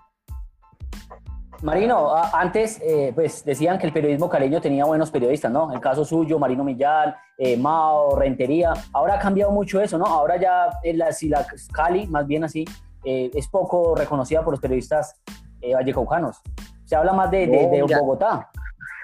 [1.65, 5.73] Marino, antes eh, pues decían que el periodismo caleño tenía buenos periodistas, ¿no?
[5.73, 8.75] El caso suyo, Marino Millán, eh, Mao, Rentería.
[8.93, 10.05] Ahora ha cambiado mucho eso, ¿no?
[10.05, 12.67] Ahora ya la, si la Cali, más bien así,
[13.03, 15.19] es poco reconocida por los periodistas
[15.63, 16.43] vallecaucanos.
[16.85, 18.51] Se habla más de, de, de Bogotá.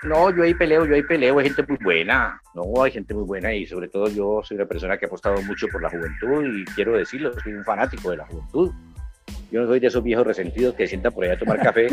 [0.02, 3.24] No, yo ahí peleo, yo ahí peleo, hay gente muy buena, no, hay gente muy
[3.24, 6.44] buena y sobre todo yo soy una persona que ha apostado mucho por la juventud
[6.44, 8.70] y quiero decirlo, soy un fanático de la juventud.
[9.50, 11.88] Yo no soy de esos viejos resentidos que sientan por allá a tomar café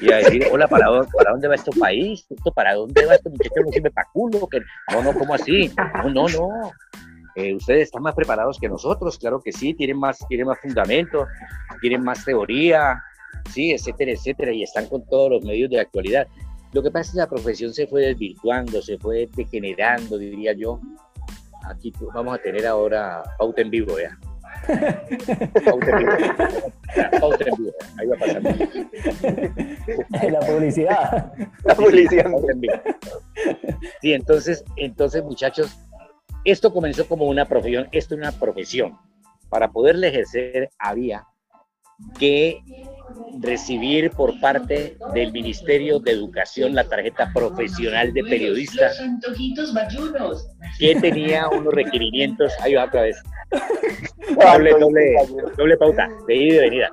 [0.00, 2.26] y a decir, hola, ¿para ¿para dónde va este país?
[2.54, 3.60] ¿Para dónde va este muchacho?
[3.64, 4.48] No sirve para culo.
[4.92, 5.70] No, no, ¿cómo así?
[6.02, 6.72] No, no, no.
[7.34, 11.26] Eh, ustedes están más preparados que nosotros, claro que sí, tienen más, tienen más fundamento,
[11.80, 13.02] tienen más teoría,
[13.50, 16.26] sí, etcétera, etcétera, y están con todos los medios de actualidad.
[16.72, 20.80] Lo que pasa es que la profesión se fue desvirtuando, se fue degenerando, diría yo.
[21.68, 24.18] Aquí vamos a tener ahora pauta en vivo, ¿ya?
[27.98, 28.42] Ahí va a pasar.
[30.30, 31.32] La publicidad.
[31.64, 32.30] La publicidad.
[32.30, 32.74] Pauta en vivo.
[34.00, 35.78] Sí, entonces, entonces, muchachos,
[36.44, 38.98] esto comenzó como una profesión, esto es una profesión.
[39.48, 41.26] Para poderle ejercer había
[42.18, 42.62] que
[43.40, 48.90] recibir por parte del Ministerio de Educación la tarjeta profesional de periodista,
[50.78, 53.16] que tenía unos requerimientos, ahí va otra vez,
[54.30, 55.16] doble, doble,
[55.56, 56.90] doble pauta, de ida y de venida.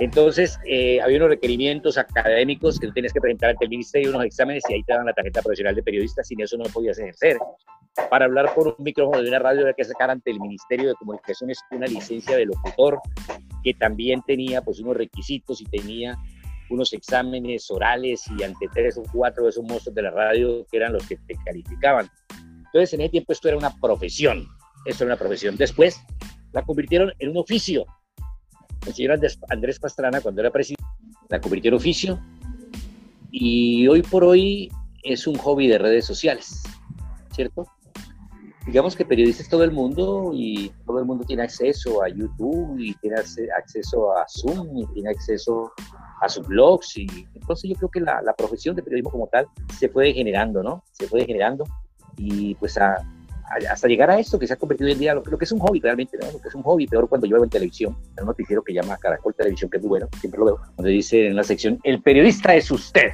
[0.00, 4.24] Entonces, eh, había unos requerimientos académicos que tú tenías que presentar ante el ministerio, unos
[4.24, 7.38] exámenes, y ahí te daban la tarjeta profesional de periodista, sin eso no podías ejercer.
[8.10, 10.94] Para hablar por un micrófono de una radio había que sacar ante el Ministerio de
[10.94, 12.98] Comunicaciones una licencia de locutor,
[13.64, 16.16] que también tenía pues unos requisitos y tenía
[16.70, 20.76] unos exámenes orales y ante tres o cuatro de esos monstruos de la radio que
[20.76, 22.08] eran los que te calificaban.
[22.66, 24.46] Entonces, en ese tiempo esto era una profesión,
[24.84, 25.56] esto era una profesión.
[25.56, 26.00] Después
[26.52, 27.86] la convirtieron en un oficio,
[28.86, 30.84] el señor Andrés Pastrana, cuando era presidente,
[31.28, 32.20] la convirtió en oficio
[33.30, 34.70] y hoy por hoy
[35.02, 36.62] es un hobby de redes sociales,
[37.32, 37.66] ¿cierto?
[38.66, 42.94] Digamos que periodistas todo el mundo y todo el mundo tiene acceso a YouTube y
[42.94, 45.72] tiene acceso a Zoom y tiene acceso
[46.22, 49.46] a sus blogs y entonces yo creo que la, profesión de periodismo como tal
[49.78, 50.82] se fue generando, ¿no?
[50.92, 51.64] Se fue generando
[52.16, 52.96] y pues a,
[53.70, 55.80] hasta llegar a esto que se ha convertido en día, lo, que es un hobby
[55.80, 56.30] realmente, ¿no?
[56.32, 58.72] lo que es un hobby, peor cuando yo veo en televisión, hay un noticiero que
[58.72, 61.78] llama Caracol Televisión, que es muy bueno, siempre lo veo, donde dice en la sección,
[61.82, 63.10] el periodista es usted,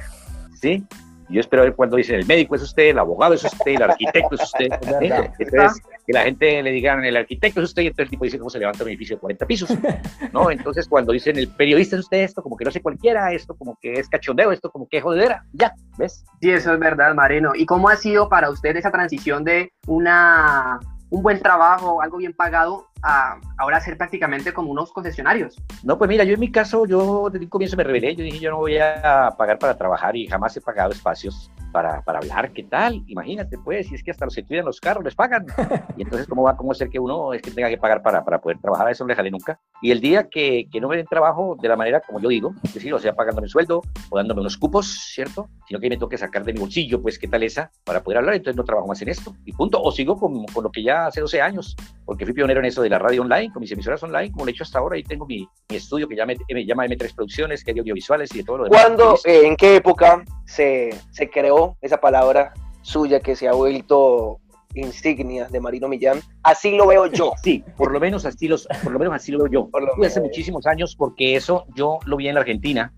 [0.59, 0.85] ¿sí?
[1.31, 4.35] Yo espero ver cuando dicen el médico es usted, el abogado es usted, el arquitecto
[4.35, 4.67] es usted.
[5.39, 8.37] Entonces, que la gente le digan el arquitecto es usted, y entonces el tipo dice
[8.37, 9.69] cómo se levanta un edificio de 40 pisos.
[10.33, 10.51] ¿no?
[10.51, 13.77] Entonces, cuando dicen el periodista es usted, esto como que no sé cualquiera, esto como
[13.81, 15.45] que es cachondeo, esto como que es jodedera.
[15.53, 16.25] Ya, ¿ves?
[16.41, 17.51] Sí, eso es verdad, Marino.
[17.55, 20.79] ¿Y cómo ha sido para usted esa transición de una
[21.11, 25.57] un buen trabajo, algo bien pagado, a ahora ser prácticamente como unos concesionarios?
[25.83, 28.39] No, pues mira, yo en mi caso, yo desde un comienzo me rebelé, yo dije,
[28.39, 32.51] yo no voy a pagar para trabajar y jamás he pagado espacios para, para hablar,
[32.51, 33.03] ¿qué tal?
[33.07, 35.45] Imagínate, pues, si es que hasta los que cuidan los carros les pagan.
[35.97, 38.39] Y entonces, ¿cómo va cómo ser que uno es que tenga que pagar para, para
[38.39, 38.87] poder trabajar?
[38.87, 39.59] A eso no le jalé nunca.
[39.81, 42.53] Y el día que, que no me den trabajo de la manera como yo digo,
[42.63, 45.49] es decir, o sea, pagándome el sueldo o dándome unos cupos, ¿cierto?
[45.67, 47.71] Sino que me toque sacar de mi bolsillo, pues, ¿qué tal esa?
[47.83, 49.35] Para poder hablar, entonces no trabajo más en esto.
[49.45, 49.81] Y punto.
[49.81, 52.81] O sigo con, con lo que ya hace 12 años, porque fui pionero en eso
[52.81, 55.03] de la radio online, con mis emisoras online, como lo he hecho hasta ahora, y
[55.03, 58.39] tengo mi, mi estudio que ya me, me, llama M3 Producciones, que hay audiovisuales y
[58.39, 58.81] de todo lo demás.
[58.81, 64.39] ¿Cuándo, eh, en qué época se, se creó esa palabra suya que se ha vuelto
[64.73, 66.21] insignia de Marino Millán.
[66.43, 67.33] Así lo veo yo.
[67.43, 69.69] Sí, por lo menos así, los, por lo menos así lo veo yo.
[69.97, 72.93] Lo hace muchísimos años porque eso yo lo vi en la Argentina.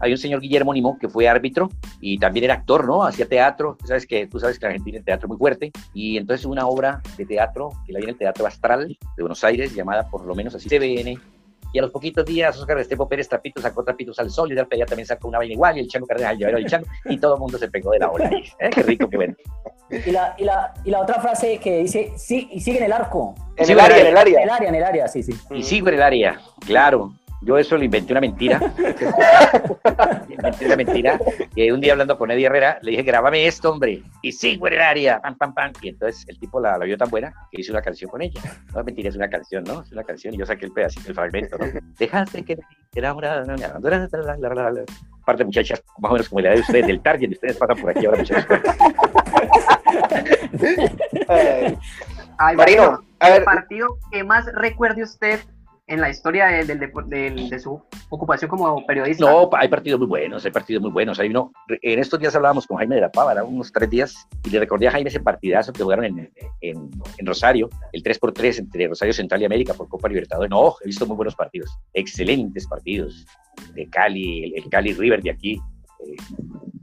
[0.00, 1.68] Hay un señor Guillermo Nimo que fue árbitro
[2.00, 3.04] y también era actor, ¿no?
[3.04, 3.76] Hacía teatro.
[3.78, 5.72] Tú sabes que, tú sabes que en Argentina el teatro es muy fuerte.
[5.94, 9.74] Y entonces una obra de teatro que la viene el Teatro Astral de Buenos Aires
[9.74, 11.20] llamada por lo menos así TVN
[11.72, 14.86] y a los poquitos días Oscar Estepo Pérez Trapito sacó Trapitos al Sol y Pedía
[14.86, 17.34] también sacó una vaina igual y el Chango Cardenal el llavero del Chango y todo
[17.34, 18.30] el mundo se pegó de la ola.
[18.58, 18.70] ¿eh?
[18.70, 19.34] Qué rico, qué bueno.
[19.90, 22.92] Y la, y, la, y la otra frase que dice, sí, y sigue en el
[22.92, 23.34] arco.
[23.56, 24.38] En el área, en el área.
[24.38, 25.32] En el área, en el área, sí, sí.
[25.50, 27.12] Y sigo en el área, claro.
[27.40, 28.60] Yo eso le inventé una mentira.
[30.28, 31.20] inventé una mentira.
[31.54, 34.02] Que un día hablando con Eddie Herrera, le dije, grábame esto, hombre.
[34.22, 35.20] Y sigo en el área.
[35.20, 35.72] Pam, pam, pam.
[35.80, 38.40] Y entonces el tipo la, la vio tan buena que hice una canción con ella.
[38.74, 39.82] No, mentira, es una canción, ¿no?
[39.82, 40.34] Es una canción.
[40.34, 41.66] Y yo saqué el pedacito, el fragmento, ¿no?
[41.98, 42.58] Dejaste que
[42.94, 43.44] era una...
[45.24, 47.90] Parte de muchachas, más o menos como la de ustedes, del target, ustedes pasan por
[47.90, 48.46] aquí ahora, muchachos.
[52.38, 53.38] Ay, Marino, a ver.
[53.38, 55.40] el partido que más recuerde usted
[55.88, 59.24] en la historia de, de, su ocupación como periodista?
[59.24, 61.18] No, hay partidos muy buenos, hay partidos muy buenos.
[61.18, 64.50] Hay uno, en estos días hablábamos con Jaime de la Pava, unos tres días, y
[64.50, 66.90] le recordé a Jaime ese partidazo que jugaron en, en,
[67.26, 70.50] Rosario, el 3x3 entre Rosario Central y América por Copa Libertadores.
[70.50, 73.26] No, he visto muy buenos partidos, excelentes partidos.
[73.74, 76.16] De Cali, el, el Cali River de aquí, eh,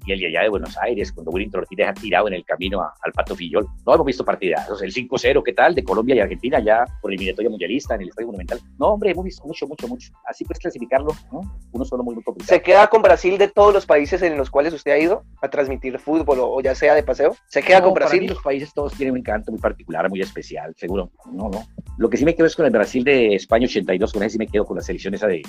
[0.06, 2.82] y el de allá de Buenos Aires, cuando Willington Ortiz ha tirado en el camino
[2.82, 3.68] al Pato Fillol.
[3.86, 4.82] No hemos visto partidazos.
[4.82, 5.76] El 5-0, ¿qué tal?
[5.76, 8.60] De Colombia y Argentina, ya por el eliminatoria mundialista en el Estadio Monumental.
[8.78, 10.12] No, hombre, hemos visto mucho, mucho, mucho.
[10.26, 11.42] Así puedes clasificarlo, ¿no?
[11.72, 12.56] Uno solo muy, muy complicado.
[12.56, 15.50] ¿Se queda con Brasil de todos los países en los cuales usted ha ido a
[15.50, 17.36] transmitir fútbol o, ya sea de paseo?
[17.48, 18.20] ¿Se queda con Brasil?
[18.20, 21.12] Para mí los países todos tienen un encanto muy particular, muy especial, seguro.
[21.32, 21.66] No, no.
[21.98, 24.38] Lo que sí me quedo es con el Brasil de España 82, con ese sí
[24.38, 25.42] me quedo con la selección esa de,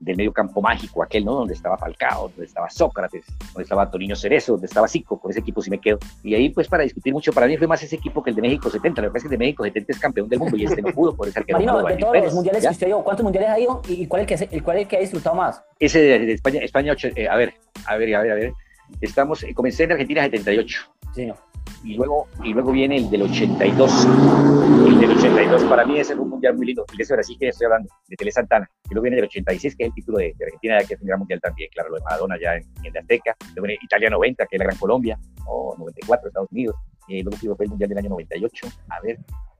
[0.00, 1.34] del medio campo mágico, aquel, ¿no?
[1.34, 5.40] Donde estaba Falcao, donde estaba Sócrates, donde estaba Tonino Cerezo, donde estaba Zico, con ese
[5.40, 5.98] equipo sí me quedo.
[6.24, 8.42] Y ahí, pues, para discutir mucho, para mí fue más ese equipo que el de
[8.42, 9.02] México 70.
[9.02, 10.80] Lo que pasa es que el de México 70 es campeón del mundo y este
[10.80, 13.24] no pudo, por eso que Marino, no de todos los mundiales que usted dio, ¿cuántos
[13.24, 15.36] mundiales ha ido y cuál es el que, el cuál es el que ha disfrutado
[15.36, 15.62] más?
[15.78, 17.54] Ese de, de España, España eh, a ver,
[17.86, 18.52] a ver, a ver, a ver.
[19.00, 20.92] Estamos, eh, comencé en Argentina 78.
[21.14, 21.49] Sí, no
[21.82, 24.06] y luego, y luego viene el del 82.
[24.86, 26.84] El del 82 para mí es un mundial muy lindo.
[26.90, 28.68] El de ese Brasil que estoy hablando, de Tele Santana.
[28.84, 31.06] Y luego viene el 86, que es el título de, de Argentina, que es un
[31.06, 33.34] gran mundial también, claro, lo de Maradona ya en, en la Azteca.
[33.54, 36.76] Luego viene Italia 90, que es la Gran Colombia, o 94, Estados Unidos.
[37.08, 38.66] Y luego fue el mundial del año 98.
[38.88, 39.18] A ver,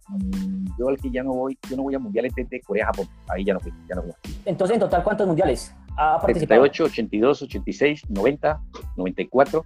[0.09, 3.07] mm, yo al que ya no voy, yo no voy a mundiales de Corea-Japón.
[3.29, 4.13] Ahí ya no fui, ya no fui.
[4.45, 6.63] Entonces, en total, ¿cuántos mundiales ha participado?
[6.65, 8.61] 78, 82, 86, 90,
[8.97, 9.65] 94,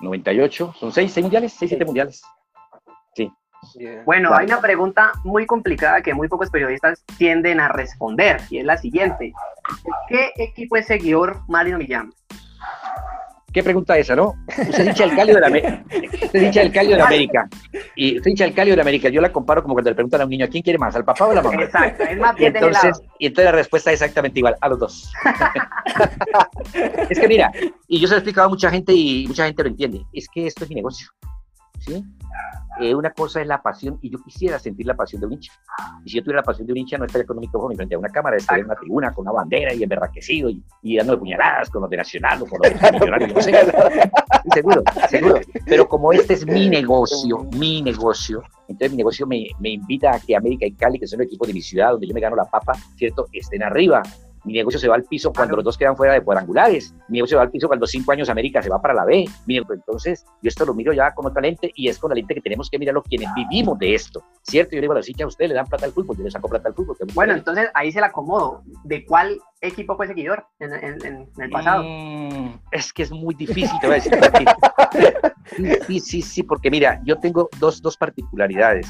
[0.00, 0.74] 98.
[0.78, 2.22] Son seis, seis mundiales, seis, siete mundiales.
[3.14, 3.32] Sí.
[4.06, 8.64] Bueno, hay una pregunta muy complicada que muy pocos periodistas tienden a responder y es
[8.64, 9.34] la siguiente.
[10.08, 12.12] ¿Qué equipo es seguidor Mario Millán?
[13.52, 14.34] ¿Qué pregunta esa, no?
[14.46, 15.84] Usted es hincha del Cali de la América.
[15.90, 17.48] Usted es hincha del Cali de la América.
[17.96, 19.08] Y usted es hincha del Cali de la América.
[19.08, 20.94] Yo la comparo como cuando le preguntan a un niño, ¿a quién quiere más?
[20.94, 21.62] ¿Al papá o a la mamá?
[21.62, 25.12] Exacto, es más y entonces, y entonces la respuesta es exactamente igual, a los dos.
[27.10, 27.50] es que mira,
[27.88, 30.04] y yo se lo he explicado a mucha gente y mucha gente lo entiende.
[30.12, 31.08] Es que esto es mi negocio.
[31.80, 32.04] ¿Sí?
[32.80, 35.52] Eh, una cosa es la pasión, y yo quisiera sentir la pasión de un hincha.
[36.04, 37.94] Y si yo tuviera la pasión de un hincha, no estaría con un micrófono frente
[37.94, 41.18] a una cámara, estaría en una tribuna con una bandera y emberraquecido y, y dando
[41.18, 43.52] puñaladas con los de Nacional o con los de Millonarios, no sé.
[44.54, 45.40] seguro, seguro.
[45.66, 50.20] Pero como este es mi negocio, mi negocio, entonces mi negocio me, me invita a
[50.20, 52.36] que América y Cali, que son el equipo de mi ciudad, donde yo me gano
[52.36, 54.02] la papa, ¿cierto?, estén arriba.
[54.44, 56.94] Mi negocio se va al piso cuando los dos quedan fuera de cuadrangulares.
[57.08, 59.26] Mi negocio se va al piso cuando cinco años América se va para la B.
[59.46, 62.40] Entonces, yo esto lo miro ya con otra lente y es con la lente que
[62.40, 64.22] tenemos que mirarlo quienes vivimos de esto.
[64.42, 64.72] ¿Cierto?
[64.72, 66.32] Yo le digo a los hinchas, a ustedes le dan plata al fútbol, yo les
[66.32, 66.96] saco plata al fútbol.
[67.14, 68.62] Bueno, entonces ahí se la acomodo.
[68.84, 71.84] ¿De cuál equipo fue seguidor en, en, en el pasado?
[71.84, 74.18] Mm, es que es muy difícil, te voy a decir.
[75.86, 78.86] sí, sí, sí, porque mira, yo tengo dos, dos particularidades.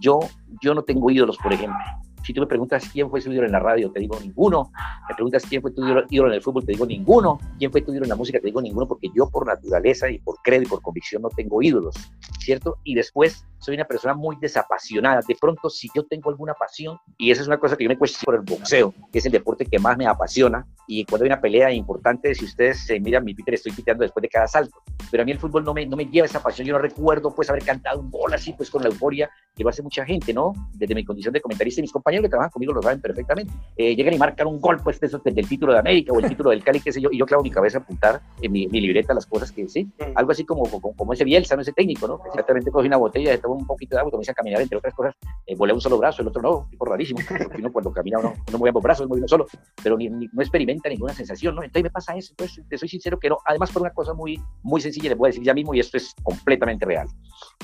[0.00, 0.20] Yo,
[0.62, 1.78] yo no tengo ídolos, por ejemplo.
[2.24, 4.70] Si tú me preguntas quién fue su ídolo en la radio, te digo ninguno.
[5.08, 7.38] Me preguntas quién fue tu ídolo en el fútbol, te digo ninguno.
[7.58, 8.38] ¿Quién fue tu ídolo en la música?
[8.38, 11.62] Te digo ninguno, porque yo por naturaleza y por credo y por convicción no tengo
[11.62, 11.94] ídolos,
[12.38, 12.76] ¿cierto?
[12.84, 15.20] Y después soy una persona muy desapasionada.
[15.26, 17.98] De pronto, si yo tengo alguna pasión, y esa es una cosa que yo me
[17.98, 21.28] cuestiono por el boxeo, que es el deporte que más me apasiona, y cuando hay
[21.28, 24.82] una pelea importante, si ustedes se miran mi Twitter, estoy piteando después de cada salto.
[25.10, 26.66] Pero a mí el fútbol no me, no me lleva esa pasión.
[26.66, 29.70] Yo no recuerdo pues haber cantado un gol así, pues con la euforia que lo
[29.70, 30.54] hace mucha gente, ¿no?
[30.72, 33.52] Desde mi condición de comentarista y mis compañeros que trabajan conmigo lo saben perfectamente.
[33.76, 36.28] Eh, llegan y marcan un gol, pues, de eso, del título de América o el
[36.28, 38.66] título del Cali, qué sé yo, y yo clavo mi cabeza a apuntar en mi,
[38.68, 39.88] mi libreta las cosas que sí.
[40.14, 42.20] Algo así como, como, como, ese Bielsa, no ese técnico, ¿no?
[42.26, 45.14] Exactamente cogí una botella, estaba un poquito de agua, comienza a caminar, entre otras cosas,
[45.46, 48.34] eh, volé un solo brazo, el otro no, tipo rarísimo, porque uno cuando camina uno,
[48.50, 49.46] no mueve ambos brazos, mueve uno solo,
[49.82, 51.62] pero ni, no experimenta ninguna sensación, ¿no?
[51.62, 54.40] Entonces me pasa eso, pues te soy sincero que no, además por una cosa muy,
[54.62, 57.08] muy sencilla, les voy a decir ya mismo, y esto es completamente real.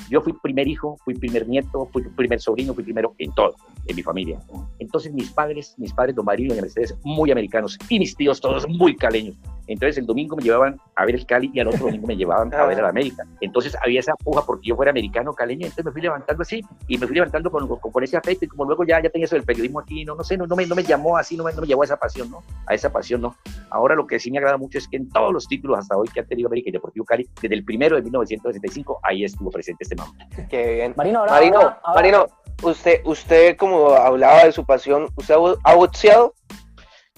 [0.09, 3.55] Yo fui primer hijo, fui primer nieto, fui primer sobrino, fui primero en todo,
[3.87, 4.34] en mi familia.
[4.79, 8.67] Entonces mis padres, mis padres, don Marino y Mercedes, muy americanos, y mis tíos todos
[8.67, 9.35] muy caleños.
[9.67, 12.53] Entonces el domingo me llevaban a ver el Cali y al otro domingo me llevaban
[12.53, 13.25] a ver a la América.
[13.41, 16.97] Entonces había esa puja porque yo fuera americano, caleño, entonces me fui levantando así y
[16.97, 19.43] me fui levantando con, con, ese afecto y como luego ya, ya tenía eso del
[19.43, 21.61] periodismo aquí, no, no sé, no, no, me, no me llamó así, no me, no
[21.61, 22.43] me llevó a esa pasión, ¿no?
[22.67, 23.35] A esa pasión, ¿no?
[23.69, 26.07] Ahora lo que sí me agrada mucho es que en todos los títulos hasta hoy
[26.13, 29.83] que ha tenido América y Deportivo Cali, desde el primero de 1965, ahí estuvo presente
[29.83, 30.27] este nombre.
[30.49, 30.93] Qué bien.
[30.95, 32.27] Marino, ahora, Marino, Marino,
[32.63, 36.33] usted, usted como hablaba de su pasión, ¿usted ha boxeado?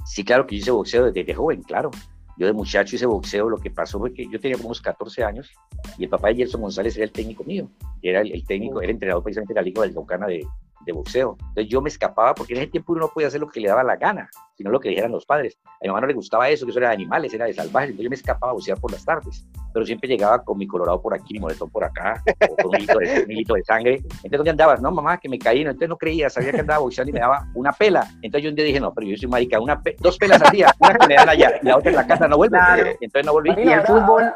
[0.06, 1.92] Sí, claro que hice boxeo desde joven, claro.
[2.38, 5.52] Yo de muchacho hice boxeo, lo que pasó fue que yo tenía unos 14 años
[5.98, 7.68] y el papá de Gerson González era el técnico mío,
[8.02, 10.46] era el, técnico, era entrenador precisamente de la Liga Vallecaucana de,
[10.88, 11.38] de boxeo.
[11.40, 13.68] Entonces yo me escapaba porque en ese tiempo uno no podía hacer lo que le
[13.68, 15.60] daba la gana, sino lo que dijeran los padres.
[15.66, 17.90] A mi mamá no le gustaba eso, que eso era de animales, era de salvajes,
[17.90, 21.00] entonces yo me escapaba a boxear por las tardes, pero siempre llegaba con mi colorado
[21.02, 23.96] por aquí, mi moletón por acá, o con un hilito de, de sangre.
[23.96, 24.82] Entonces, ¿dónde andabas?
[24.82, 27.20] No, mamá, que me caí, no, entonces no creía, sabía que andaba boxeando y me
[27.20, 28.08] daba una pela.
[28.22, 30.74] Entonces yo un día dije, no, pero yo soy marica, una dos pelas al día,
[30.80, 32.58] una que me dan allá y la otra en la casa, no vuelve.
[33.02, 33.52] Entonces no volví.
[33.58, 34.32] ¿Y el fútbol?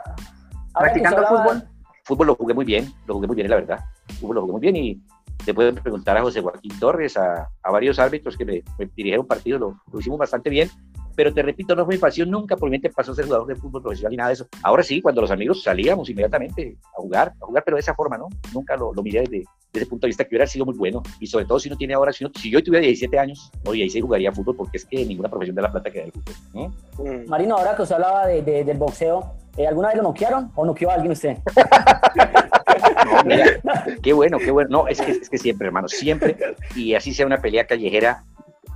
[0.78, 1.64] ¿Practicando fútbol?
[2.04, 3.80] Fútbol lo jugué muy bien, lo jugué muy bien, la verdad.
[4.20, 5.02] Fútbol lo jugué muy bien y
[5.46, 8.64] te pueden preguntar a José Joaquín Torres, a, a varios árbitros que me,
[8.96, 10.70] dirigieron partido, lo, lo, hicimos bastante bien,
[11.16, 13.48] pero te repito, no fue mi pasión, nunca por mi mente pasó a ser jugador
[13.48, 14.48] de fútbol profesional ni nada de eso.
[14.64, 18.18] Ahora sí, cuando los amigos salíamos inmediatamente a jugar, a jugar, pero de esa forma,
[18.18, 18.28] ¿no?
[18.54, 21.02] Nunca lo, lo miré desde, desde, ese punto de vista que hubiera sido muy bueno,
[21.20, 23.72] y sobre todo si no tiene ahora, si, no, si yo tuviera 17 años, o
[23.72, 26.36] 16 jugaría fútbol, porque es que ninguna profesión de la plata queda el fútbol.
[26.54, 26.68] ¿no?
[27.04, 27.30] Mm.
[27.30, 30.66] Marino, ahora que usted hablaba de, de, del boxeo, ¿eh, ¿alguna vez lo noquearon o
[30.66, 31.38] noqueó a alguien usted?
[33.06, 33.60] No, mira,
[34.02, 34.70] qué bueno, qué bueno.
[34.70, 36.38] No, es que, es que siempre, hermano, siempre.
[36.76, 38.24] Y así sea una pelea callejera,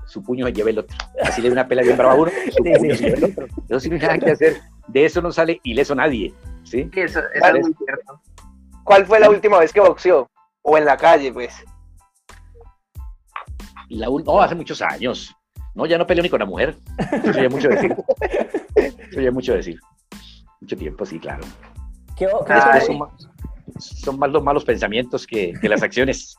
[0.08, 0.98] su puño se lleva el otro.
[1.24, 3.24] Así le da una pelea bien brava a uno, su puño sí, se lleva el
[3.26, 3.48] otro.
[3.70, 4.62] Eso sí no hay nada que hacer.
[4.88, 6.34] De eso no sale ileso nadie.
[6.64, 6.90] ¿sí?
[6.96, 7.60] Eso, eso vale.
[7.60, 8.22] es muy cierto.
[8.84, 10.30] ¿Cuál fue la última vez que boxeó?
[10.62, 11.56] O en la calle, pues.
[13.90, 15.36] La no, hace muchos años.
[15.74, 16.78] No, ya no peleo ni con la mujer.
[17.12, 17.96] Eso ya mucho decir.
[18.76, 19.80] Eso ya mucho decir.
[20.62, 21.44] Mucho tiempo, sí, claro.
[22.16, 22.80] ¿Qué, qué ah,
[23.80, 26.38] son, más, los malos pensamientos que, que las acciones.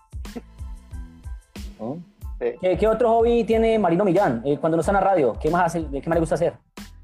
[1.79, 2.03] ¿No?
[2.39, 5.37] ¿Qué, ¿Qué, otro hobby tiene Marino Millán eh, cuando no está en la radio?
[5.41, 6.55] ¿Qué más, hace, ¿Qué más le gusta hacer?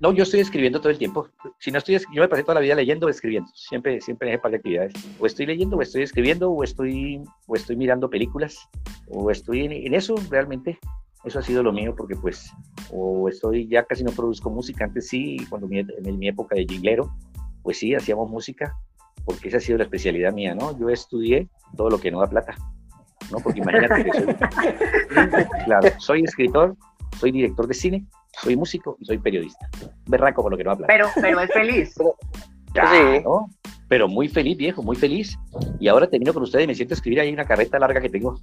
[0.03, 1.29] No, yo estoy escribiendo todo el tiempo.
[1.59, 3.49] Si no estoy, yo me pasé toda la vida leyendo o escribiendo.
[3.55, 4.93] Siempre, siempre en ese par de actividades.
[5.21, 8.69] O estoy leyendo, o estoy escribiendo, o estoy, o estoy mirando películas,
[9.09, 10.79] o estoy en, en eso realmente.
[11.25, 12.53] Eso ha sido lo mío porque pues,
[12.91, 14.87] o estoy, ya casi no produzco música.
[14.87, 17.15] Antes sí, cuando mi, en mi época de jinglero,
[17.63, 18.77] pues sí, hacíamos música,
[19.25, 20.79] porque esa ha sido la especialidad mía, ¿no?
[20.79, 22.55] Yo estudié todo lo que no da plata.
[23.31, 23.39] ¿no?
[23.39, 24.27] Porque imagínate que soy,
[25.65, 26.77] claro, soy escritor,
[27.19, 28.07] soy director de cine,
[28.41, 29.69] soy músico y soy periodista.
[30.07, 30.87] Berraco por lo que no habla.
[30.87, 31.95] Pero, pero es feliz.
[32.75, 33.23] Ya, sí.
[33.23, 33.51] ¿no?
[33.87, 35.39] Pero muy feliz, viejo, muy feliz.
[35.79, 38.09] Y ahora termino con ustedes y me siento a escribir ahí una carreta larga que
[38.09, 38.41] tengo.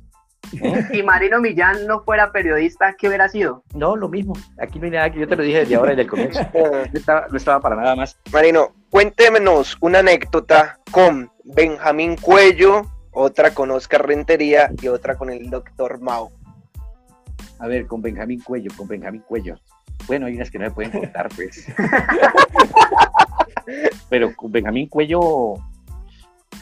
[0.53, 0.85] ¿Eh?
[0.91, 3.63] Si Marino Millán no fuera periodista, ¿qué hubiera sido?
[3.73, 4.33] No, lo mismo.
[4.59, 6.39] Aquí no hay nada que yo te lo dije desde ahora, desde el comienzo.
[6.53, 8.17] No estaba, no estaba para nada más.
[8.31, 15.49] Marino, cuéntenos una anécdota con Benjamín Cuello, otra con Oscar Rentería y otra con el
[15.49, 16.31] doctor Mao.
[17.59, 19.59] A ver, con Benjamín Cuello, con Benjamín Cuello.
[20.07, 21.65] Bueno, hay unas que no me pueden contar, pues.
[24.09, 25.55] Pero con Benjamín Cuello,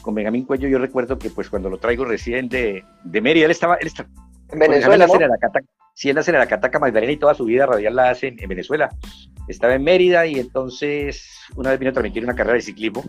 [0.02, 3.52] con Benjamín Cuello yo recuerdo que pues cuando lo traigo recién de, de Mérida, él
[3.52, 4.10] estaba, él estaba
[4.50, 5.19] en Venezuela, ¿no?
[5.19, 8.28] la Cataca, sí, él hace la Cataca Magdalena y toda su vida radial la hace
[8.28, 8.89] en, en, Venezuela.
[9.47, 13.03] Estaba en Mérida y entonces una vez vino a transmitir una carrera de ciclismo.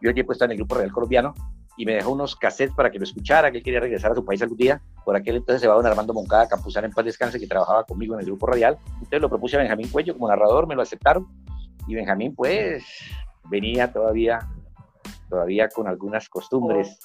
[0.00, 1.34] Yo el tiempo estaba en el grupo real colombiano
[1.76, 4.24] y me dejó unos cassettes para que lo escuchara, que él quería regresar a su
[4.24, 4.80] país algún día.
[5.04, 8.14] Por aquel entonces se va don Armando Moncada, Campuzano en paz descanse, que trabajaba conmigo
[8.14, 8.78] en el grupo radial.
[8.94, 11.26] Entonces lo propuse a Benjamín Cuello como narrador, me lo aceptaron.
[11.86, 12.84] Y Benjamín, pues,
[13.48, 14.40] venía todavía,
[15.32, 17.00] todavía con algunas costumbres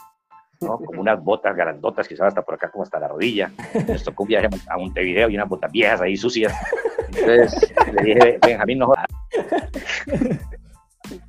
[0.60, 0.80] ¿no?
[0.80, 3.52] Como unas botas grandotas que estaban hasta por acá, como hasta la rodilla.
[3.88, 6.52] Nos tocó un viaje a Montevideo y unas botas viejas ahí sucias.
[7.08, 8.92] Entonces le dije, Benjamín, no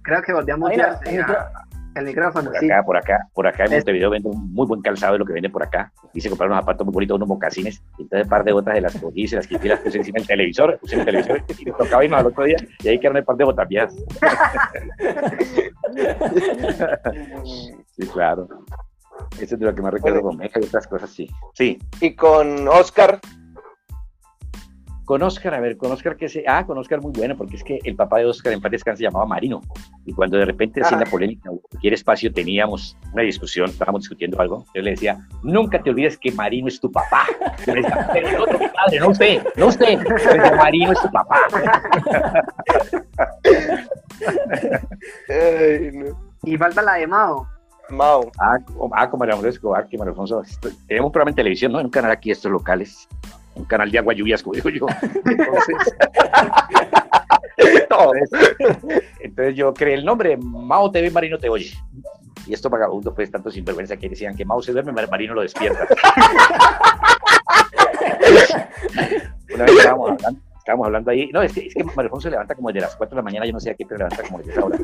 [0.02, 1.57] Creo que volvíamos a
[1.98, 2.50] el micrófono.
[2.50, 5.26] Por acá, por acá, por acá en Montevideo vende un muy buen calzado de lo
[5.26, 5.92] que vende por acá.
[6.14, 7.82] Hice comprar unos zapatos muy bonitos, unos mocasines.
[7.98, 10.18] Y entonces un par de botas de las cogí, se las quité, las puse encima
[10.18, 12.56] del televisor, puse el televisor y me tocaba irme al otro día.
[12.82, 13.94] Y ahí quedaron un par de botas viejas.
[17.96, 18.48] sí, claro.
[19.40, 21.28] Eso es de lo que me recuerdo con Meja y otras cosas, sí.
[21.54, 21.78] Sí.
[22.00, 23.20] ¿Y con Oscar?
[25.08, 26.44] Con Oscar, a ver, con Oscar que se.
[26.46, 28.98] Ah, con Oscar muy bueno, porque es que el papá de Oscar en paz descanse
[28.98, 29.62] se llamaba Marino.
[30.04, 31.10] Y cuando de repente, así en la ah.
[31.10, 36.18] polémica, cualquier espacio teníamos una discusión, estábamos discutiendo algo, yo le decía, nunca te olvides
[36.18, 37.24] que Marino es tu papá.
[37.66, 41.10] Yo le decía, pero el otro padre, no usted, no usted, pero Marino es tu
[41.10, 41.40] papá.
[46.42, 47.48] Y falta la de Mao.
[47.88, 48.30] Mao.
[48.38, 48.58] Ah,
[48.92, 50.42] ah como María Escobar, que María Alfonso.
[50.86, 51.80] Tenemos un programa en televisión, ¿no?
[51.80, 53.08] En un canal aquí, estos locales
[53.58, 54.86] un canal de agua lluvias, como digo yo.
[59.20, 61.72] Entonces, yo creé el nombre, Mao TV Marino te oye.
[62.46, 65.86] Y esto vagabundo, pues, tanto sinvergüenza que decían que Mao se duerme, Marino lo despierta.
[69.54, 71.30] Una vez estábamos hablando, estábamos hablando ahí.
[71.32, 73.44] No, es que, es que Mario se levanta como desde las 4 de la mañana,
[73.46, 74.78] yo no sé a qué, pero levanta como desde esa hora.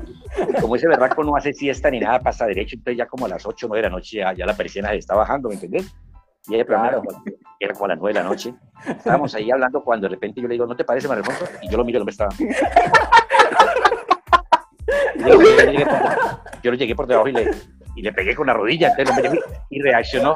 [0.49, 3.29] Y como ese berraco no hace siesta ni nada, pasa derecho, entonces ya como a
[3.29, 5.55] las 8 o 9 de la noche ya, ya la persiana se está bajando, ¿me
[5.55, 5.95] entendés?
[6.47, 7.03] Y ella claro.
[7.59, 8.55] era como a las nueve de la noche.
[8.87, 11.47] Estábamos ahí hablando cuando de repente yo le digo, ¿no te parece, María Alfonso?
[11.63, 12.31] Y yo lo miro y no me estaba.
[16.63, 17.51] Yo, lo llegué por debajo y le,
[17.97, 18.95] y le pegué con la rodilla,
[19.71, 20.35] y reaccionó.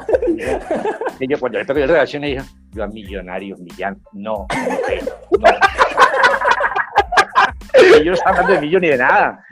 [1.19, 4.47] Y yo cuando le pegué, yo reaccioné y dijo, yo a millonarios, millán, no,
[5.31, 5.49] no, no.
[7.99, 9.45] Y yo no estaba hablando de millón ni de nada.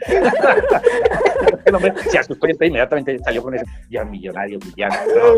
[1.68, 3.65] El hombre se asustó y inmediatamente salió con eso.
[3.89, 4.89] Ya millonario, millán.
[5.13, 5.34] No,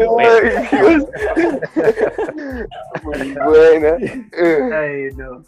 [3.03, 3.97] Muy buena.
[4.77, 5.43] Ay, no.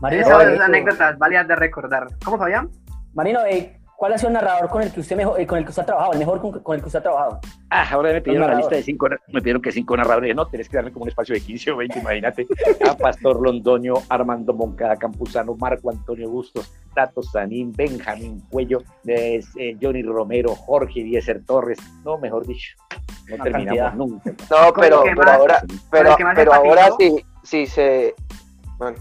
[0.00, 2.06] Marino, Esas anécdotas válidas de recordar.
[2.24, 2.70] ¿Cómo, Fabián?
[3.12, 5.64] Marino, eh, ¿Cuál ha sido el narrador con el que usted mejor, eh, con el
[5.64, 7.40] que usted ha trabajado, el mejor con, el que usted ha trabajado?
[7.70, 10.68] Ah, ahora me pidieron la lista de cinco, me pidieron que cinco narradores, no, tenés
[10.68, 12.46] que darme como un espacio de 15 o 20, imagínate.
[12.88, 19.40] A Pastor Londoño, Armando Moncada Campuzano, Marco Antonio Bustos, Tato Sanín, Benjamín Cuello, eh,
[19.80, 22.76] Johnny Romero, Jorge Diezer Torres, no, mejor dicho,
[23.28, 24.30] no terminamos nunca.
[24.50, 28.14] No, pero, pero ahora, pero, pero ahora sí, sí se,
[28.76, 28.98] bueno,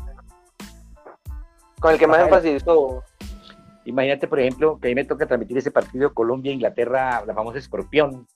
[1.80, 2.64] con el que más énfasis
[3.86, 8.28] Imagínate, por ejemplo, que a mí me toca transmitir ese partido Colombia-Inglaterra, la famosa Escorpión,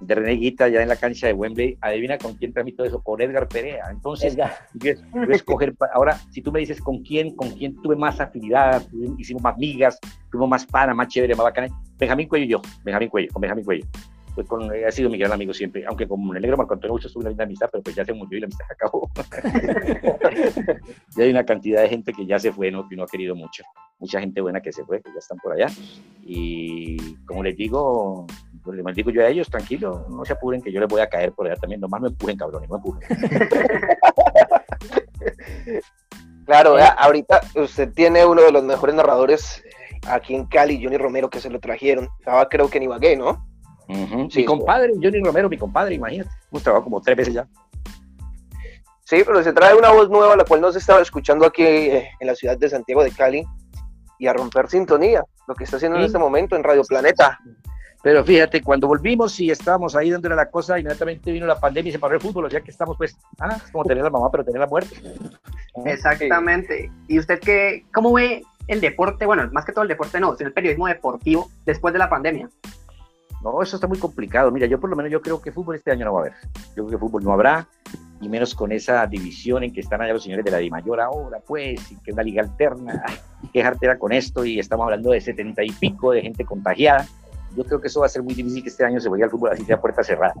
[0.00, 1.76] de Reneguita, ya en la cancha de Wembley.
[1.80, 3.90] Adivina con quién transmito eso, con Edgar Perea.
[3.90, 4.36] Entonces,
[4.74, 4.92] Yo,
[5.30, 8.82] escoger, ahora, si tú me dices con quién, con quién tuve más afinidad,
[9.18, 9.98] hicimos más migas,
[10.30, 13.64] tuvimos más pana, más chévere, más bacana, Benjamín Cuello y yo, Benjamín Cuello, con Benjamín
[13.64, 13.86] Cuello.
[14.34, 17.10] Pues con, ha sido mi gran amigo siempre, aunque con el negro Marco Antonio Mucho
[17.10, 19.10] tuve una linda amistad, pero pues ya se murió y la amistad se acabó.
[21.16, 22.88] y hay una cantidad de gente que ya se fue, ¿no?
[22.88, 23.64] que no ha querido mucho
[24.00, 25.68] mucha gente buena que se fue, que ya están por allá.
[26.22, 28.26] Y como les digo,
[28.64, 31.08] pues les digo yo a ellos, tranquilo, no se apuren que yo les voy a
[31.08, 33.08] caer por allá también, nomás me empujen, cabrón, no me empujen.
[36.46, 39.62] claro, ahorita usted tiene uno de los mejores narradores
[40.06, 42.08] aquí en Cali, Johnny Romero, que se lo trajeron.
[42.18, 43.49] Estaba creo que en Ibagué, ¿no?
[44.34, 46.30] Mi compadre, Johnny Romero, mi compadre, imagínate.
[46.50, 47.48] Hemos trabajado como tres veces ya.
[49.04, 52.10] Sí, pero se trae una voz nueva, la cual no se estaba escuchando aquí eh,
[52.20, 53.44] en la ciudad de Santiago de Cali
[54.20, 57.38] y a romper sintonía, lo que está haciendo en este momento en Radio Planeta.
[58.02, 61.92] Pero fíjate, cuando volvimos y estábamos ahí dándole la cosa, inmediatamente vino la pandemia y
[61.92, 64.44] se paró el fútbol, ya que estamos pues, ah, es como tener la mamá, pero
[64.44, 64.96] tener la muerte.
[65.84, 66.90] Exactamente.
[67.08, 69.26] ¿Y usted qué, cómo ve el deporte?
[69.26, 72.48] Bueno, más que todo el deporte no, sino el periodismo deportivo después de la pandemia.
[73.42, 74.50] No, eso está muy complicado.
[74.50, 76.34] Mira, yo por lo menos yo creo que fútbol este año no va a haber.
[76.76, 77.66] Yo creo que fútbol no habrá,
[78.20, 81.38] y menos con esa división en que están allá los señores de la Dimayor ahora,
[81.46, 83.02] pues, y que es una liga alterna.
[83.52, 87.06] Qué jartera con esto, y estamos hablando de setenta y pico de gente contagiada
[87.56, 89.30] yo creo que eso va a ser muy difícil que este año se vaya al
[89.30, 90.34] fútbol así sea puerta cerrada.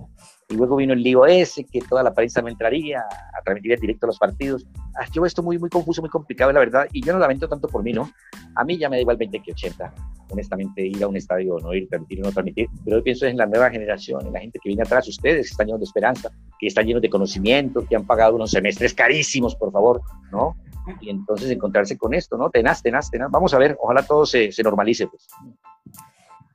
[0.48, 3.80] Y luego vino el lío ese, que toda la prensa me entraría a transmitir en
[3.80, 4.66] directo los partidos.
[4.96, 7.68] Ah, yo esto muy, muy confuso, muy complicado, la verdad, y yo no lamento tanto
[7.68, 8.10] por mí, ¿no?
[8.54, 9.92] A mí ya me da igual 20 que 80,
[10.30, 13.36] honestamente, ir a un estadio no ir, transmitir o no transmitir, pero yo pienso en
[13.36, 16.30] la nueva generación, en la gente que viene atrás, ustedes que están llenos de esperanza,
[16.58, 20.56] que están llenos de conocimiento, que han pagado unos semestres carísimos, por favor, ¿no?
[21.00, 22.50] Y entonces encontrarse con esto, ¿no?
[22.50, 23.30] Tenaz, tenaz, tenaz.
[23.30, 25.28] Vamos a ver, ojalá todo se, se normalice, pues.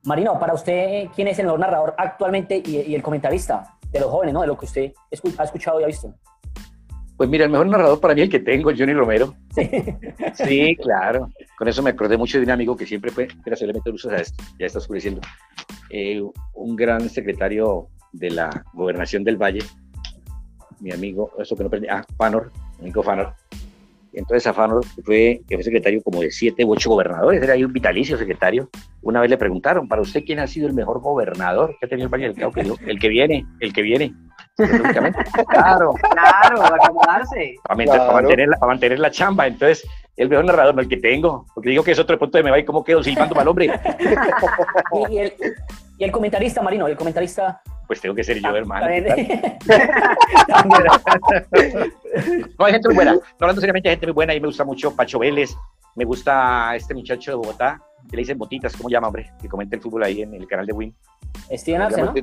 [0.06, 4.34] Marino, para usted, ¿quién es el mejor narrador actualmente y, el comentarista de los jóvenes,
[4.34, 4.42] ¿no?
[4.42, 4.94] de lo que usted
[5.38, 6.14] ha escuchado y ha visto?
[7.18, 9.34] Pues mira, el mejor narrador para mí el que tengo, Johnny Romero.
[9.56, 9.70] Sí.
[10.34, 11.30] sí, claro.
[11.58, 13.94] Con eso me acordé mucho de un amigo que siempre fue, espera, se le meto
[13.96, 14.10] esto,
[14.60, 15.22] ya está oscureciendo.
[15.90, 16.22] Eh,
[16.54, 19.64] un gran secretario de la gobernación del Valle,
[20.82, 23.34] mi amigo, eso que no perdí, ah, Fanor, mi amigo Fanor.
[24.16, 27.64] Entonces a Fanor fue, que fue secretario como de siete u ocho gobernadores, era ahí
[27.64, 28.70] un vitalicio secretario.
[29.02, 32.08] Una vez le preguntaron, ¿para usted quién ha sido el mejor gobernador que ha tenido
[32.08, 32.62] el Valle del Cauca?
[32.62, 34.14] el que viene, el que viene.
[35.50, 37.56] claro, claro, acomodarse.
[37.64, 37.76] Para,
[38.14, 39.48] mantener, para mantener la chamba.
[39.48, 39.86] Entonces,
[40.16, 42.52] el mejor narrador, no el que tengo, porque digo que es otro punto de me
[42.52, 43.68] va y cómo quedo silbando mal hombre.
[45.10, 45.34] y, el,
[45.98, 47.62] y, el, comentarista, Marino, el comentarista.
[47.88, 48.88] Pues tengo que ser yo, hermano.
[52.58, 53.14] no, hay gente muy buena.
[53.16, 54.34] No, hablando seriamente, hay gente muy buena.
[54.34, 55.56] Y me gusta mucho Pacho Vélez.
[55.96, 59.32] Me gusta este muchacho de Bogotá, que le dicen botitas, ¿cómo llama, hombre?
[59.42, 60.94] Que comenta el fútbol ahí en el canal de Win.
[61.52, 62.14] Steven Arce, ¿no?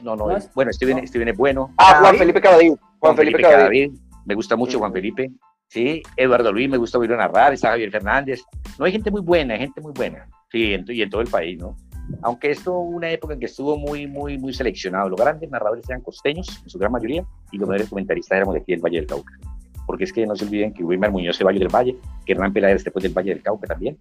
[0.00, 1.06] No, no, es, bueno, Steven, no.
[1.06, 1.72] Steven es bueno.
[1.78, 2.72] Ah, Juan Felipe Cadavid.
[2.98, 5.30] Juan, Felipe, Felipe Me gusta mucho Juan Felipe.
[5.68, 8.42] Sí, Eduardo Luis, me gusta oírlo narrar, está Javier Fernández.
[8.78, 10.28] No hay gente muy buena, hay gente muy buena.
[10.50, 11.76] Sí, en, y en todo el país, ¿no?
[12.22, 15.08] Aunque esto una época en que estuvo muy, muy, muy seleccionado.
[15.08, 18.60] Los grandes narradores eran costeños, en su gran mayoría, y los grandes comentaristas éramos de
[18.60, 19.32] aquí del Valle del Cauca.
[19.86, 22.52] Porque es que no se olviden que Wilmar Muñoz es Valle del Valle, que Hernán
[22.52, 23.96] Peláez después del Valle del Cauca también.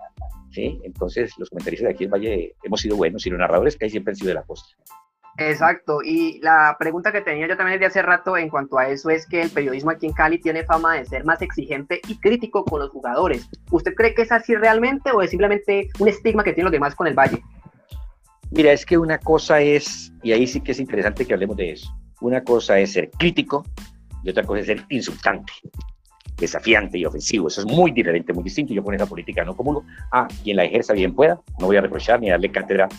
[0.51, 0.79] ¿sí?
[0.83, 3.91] Entonces, los comentaristas de aquí del Valle hemos sido buenos y los narradores que ahí
[3.91, 4.75] siempre han sido de la costa.
[5.37, 9.09] Exacto, y la pregunta que tenía yo también desde hace rato en cuanto a eso
[9.09, 12.65] es que el periodismo aquí en Cali tiene fama de ser más exigente y crítico
[12.65, 13.49] con los jugadores.
[13.71, 16.95] ¿Usted cree que es así realmente o es simplemente un estigma que tienen los demás
[16.95, 17.41] con el Valle?
[18.51, 21.71] Mira, es que una cosa es, y ahí sí que es interesante que hablemos de
[21.71, 21.89] eso,
[22.19, 23.63] una cosa es ser crítico
[24.23, 25.53] y otra cosa es ser insultante,
[26.37, 27.47] desafiante y ofensivo.
[27.47, 28.73] Eso es muy diferente, muy distinto.
[28.73, 29.85] Yo con esa política no comulgo.
[30.11, 32.89] Ah, quien la ejerza bien pueda, no voy a reprochar ni darle cátedra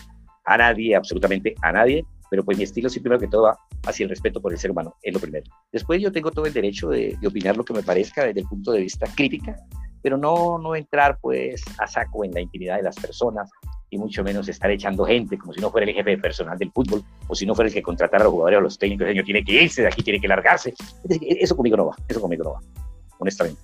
[0.45, 4.05] a nadie, absolutamente a nadie, pero pues mi estilo sí primero que todo va hacia
[4.05, 5.45] el respeto por el ser humano, es lo primero.
[5.71, 8.71] Después yo tengo todo el derecho de, opinar lo que me parezca desde el punto
[8.71, 9.55] de vista crítica,
[10.01, 13.49] pero no, no entrar pues a saco en la intimidad de las personas
[13.93, 17.03] y mucho menos estar echando gente como si no fuera el jefe personal del fútbol
[17.27, 19.13] o si no fuera el que contratara a los jugadores o a los técnicos, el
[19.13, 20.73] señor tiene que irse de aquí, tiene que largarse.
[21.21, 22.59] Eso conmigo no va, eso conmigo no va,
[23.19, 23.61] honestamente.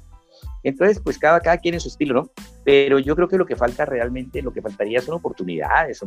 [0.61, 2.29] Entonces, pues cada, cada quien en su estilo, ¿no?
[2.63, 6.01] Pero yo creo que lo que falta realmente, lo que faltaría son oportunidades,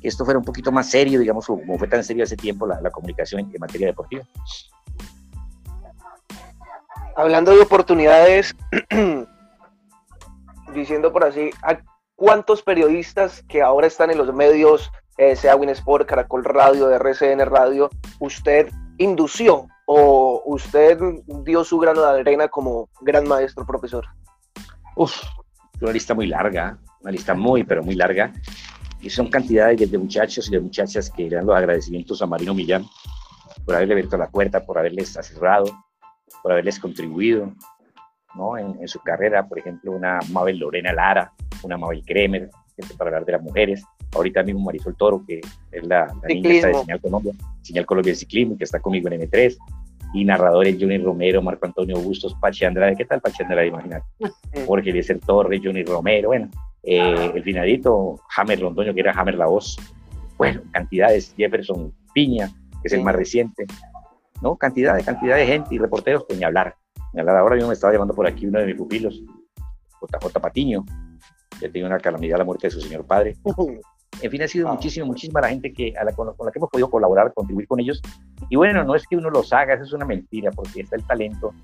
[0.00, 2.80] que esto fuera un poquito más serio, digamos, como fue tan serio hace tiempo la,
[2.80, 4.24] la comunicación en, materia deportiva.
[7.14, 8.56] Hablando de oportunidades,
[10.74, 11.78] diciendo por así, ¿a
[12.18, 17.88] cuántos periodistas que ahora están en los medios, eh, sea Winsport, Caracol Radio, RCN Radio,
[18.18, 20.98] usted indució o usted
[21.44, 24.04] dio su grano de arena como gran maestro, profesor?
[24.96, 25.22] Uf,
[25.80, 28.32] una lista muy larga, una lista muy, pero muy larga.
[29.00, 32.84] Y son cantidades de muchachos y de muchachas que dan los agradecimientos a Marino Millán
[33.64, 35.66] por haberle abierto la puerta, por haberles asesorado,
[36.42, 37.52] por haberles contribuido
[38.38, 38.56] ¿no?
[38.56, 39.46] en, su carrera.
[39.46, 41.32] Por ejemplo, una Mabel Lorena Lara,
[41.62, 42.48] una Mabel Kremer,
[42.96, 43.84] para hablar de las mujeres.
[44.14, 45.40] Ahorita mismo Marisol Toro, que
[45.72, 49.20] es la, la niña de Señal Colombia, Señal Colombia de Ciclismo, que está conmigo en
[49.20, 49.58] M3
[50.14, 53.66] y narradores Johnny Romero, Marco Antonio Bustos, Pachi Andrade, ¿qué tal Pachi Andrade?
[53.66, 54.06] Imagínate.
[54.66, 56.48] Jorge Eliezer Torres, Johnny Romero, bueno,
[56.82, 59.76] eh, el finadito, Hammer Londoño, que era Hammer la voz,
[60.38, 62.48] bueno, cantidades, Jefferson Piña,
[62.80, 63.66] que es el más reciente,
[64.40, 64.56] ¿no?
[64.56, 66.76] Cantidad de, cantidad de gente y reporteros, pues ni hablar,
[67.12, 67.36] ni hablar.
[67.36, 69.20] Ahora mismo me estaba llamando por aquí uno de mis pupilos,
[70.00, 70.84] JJ Patiño,
[71.58, 73.36] que tiene una calamidad a la muerte de su señor padre.
[74.20, 74.72] En fin, ha sido ah.
[74.72, 77.78] muchísimo, muchísima la gente que, a la, con, la que hemos podido colaborar, contribuir con
[77.78, 78.02] ellos.
[78.48, 81.06] Y bueno, no es que uno los haga, eso es una mentira, porque está el
[81.06, 81.54] talento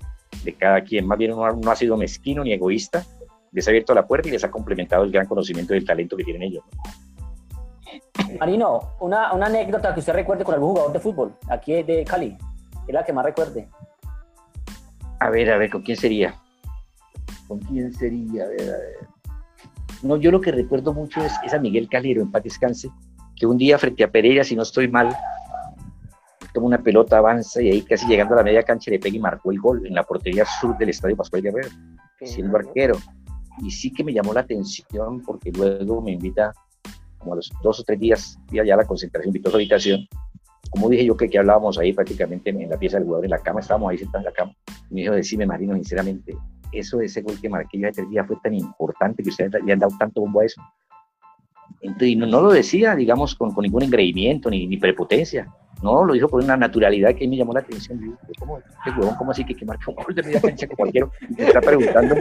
[0.43, 1.05] de cada quien.
[1.05, 3.03] Más bien uno no ha sido mezquino ni egoísta,
[3.51, 6.23] les ha abierto la puerta y les ha complementado el gran conocimiento del talento que
[6.23, 6.63] tienen ellos.
[8.39, 12.37] Marino, una, una anécdota que usted recuerde con algún jugador de fútbol, aquí de Cali,
[12.87, 13.69] es la que más recuerde.
[15.19, 16.35] A ver, a ver, ¿con quién sería?
[17.47, 18.43] ¿Con quién sería?
[18.43, 19.07] A ver, a ver.
[20.03, 22.89] No, yo lo que recuerdo mucho es, a Miguel Calero, en paz descanse,
[23.35, 25.15] que un día frente a Pereira, si no estoy mal,
[26.53, 29.19] toma una pelota, avanza y ahí casi llegando a la media cancha le pega y
[29.19, 31.69] marcó el gol en la portería sur del Estadio Pascual Guerrero,
[32.21, 32.97] siendo arquero.
[33.63, 36.53] Y sí que me llamó la atención porque luego me invita,
[37.17, 39.57] como a los dos o tres días, fui allá a la concentración, invitó a su
[39.57, 40.07] habitación.
[40.69, 43.39] Como dije yo que, que hablábamos ahí prácticamente en la pieza del jugador en la
[43.39, 44.53] cama, estábamos ahí sentados en la cama.
[44.89, 46.35] Y me dijo, decime Marino, sinceramente,
[46.71, 49.73] eso de ese gol que marqué yo tres días fue tan importante que ustedes le
[49.73, 50.61] han dado tanto bombo a eso.
[51.85, 55.47] Entonces, no, no lo decía, digamos, con, con ningún engreimiento ni, ni, prepotencia.
[55.83, 58.17] No, lo dijo por una naturalidad que me llamó la atención.
[58.39, 58.59] ¿cómo,
[59.17, 61.07] ¿cómo así que, que marca un gol de media cancha con cualquiera?
[61.37, 62.15] Y está preguntando,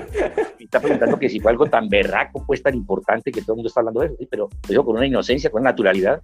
[0.59, 3.69] está preguntando que si fue algo tan berraco, pues tan importante que todo el mundo
[3.69, 4.29] está hablando de eso, ¿sí?
[4.31, 6.21] pero lo dijo con una inocencia, con una naturalidad.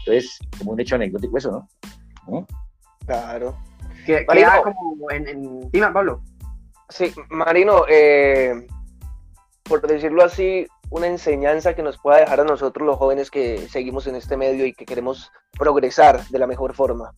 [0.00, 1.68] Entonces, como un hecho anecdótico eso, ¿no?
[2.28, 2.46] ¿No?
[3.06, 3.56] Claro.
[4.04, 5.70] Que, queda como en, en...
[5.70, 6.20] Dime, Pablo.
[6.88, 8.66] Sí, Marino, eh,
[9.62, 14.06] por decirlo así, una enseñanza que nos pueda dejar a nosotros los jóvenes que seguimos
[14.06, 17.14] en este medio y que queremos progresar de la mejor forma?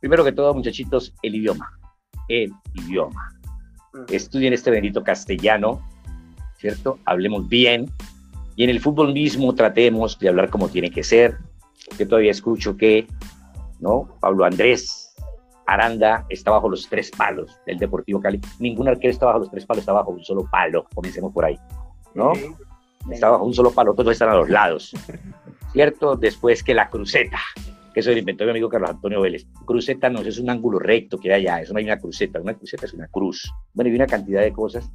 [0.00, 1.68] Primero que todo, muchachitos, el idioma.
[2.28, 3.32] El idioma.
[4.08, 5.84] Estudien este bendito castellano,
[6.56, 7.00] ¿cierto?
[7.04, 7.90] Hablemos bien.
[8.54, 11.36] Y en el fútbol mismo tratemos de hablar como tiene que ser.
[11.98, 13.08] Yo todavía escucho que,
[13.80, 14.16] ¿no?
[14.20, 15.12] Pablo Andrés
[15.66, 18.40] Aranda está bajo los tres palos del Deportivo Cali.
[18.60, 20.86] Ningún arquero está bajo los tres palos, está bajo un solo palo.
[20.94, 21.58] Comencemos por ahí,
[22.14, 22.32] ¿no?
[23.10, 24.94] Está bajo un solo palo, todos están a los lados,
[25.72, 26.16] ¿cierto?
[26.16, 27.38] Después que la cruceta,
[27.94, 29.46] que eso lo inventó mi amigo Carlos Antonio Vélez.
[29.64, 32.54] Cruceta no es un ángulo recto que hay allá, eso no hay una cruceta, una
[32.54, 33.50] cruceta es una cruz.
[33.72, 34.90] Bueno, y una cantidad de cosas,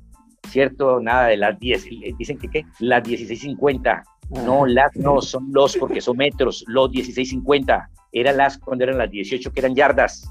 [0.49, 0.99] ¿cierto?
[0.99, 1.85] Nada de las 10,
[2.17, 4.03] dicen que qué, las 1650,
[4.45, 4.67] no, ah.
[4.67, 9.51] las no, son los porque son metros, los 1650, eran las cuando eran las 18
[9.51, 10.29] que eran yardas,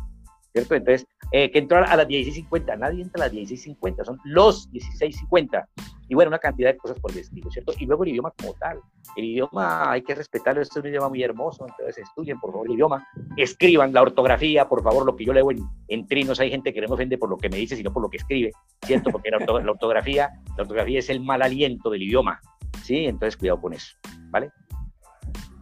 [0.54, 0.74] ¿cierto?
[0.76, 5.66] Entonces, eh, que entró a las 16.50, nadie entra a las 16.50, son los 16.50.
[6.08, 7.72] Y bueno, una cantidad de cosas por el ¿cierto?
[7.78, 8.78] Y luego el idioma como tal.
[9.16, 12.74] El idioma hay que respetarlo, es un idioma muy hermoso, entonces estudien por favor el
[12.74, 16.72] idioma, escriban la ortografía, por favor, lo que yo leo en, en trinos, hay gente
[16.72, 18.52] que no me ofende por lo que me dice, sino por lo que escribe,
[18.84, 19.10] ¿cierto?
[19.10, 22.40] Porque la, la ortografía, la ortografía es el mal aliento del idioma,
[22.82, 23.06] ¿sí?
[23.06, 23.96] Entonces cuidado con eso,
[24.30, 24.50] ¿vale?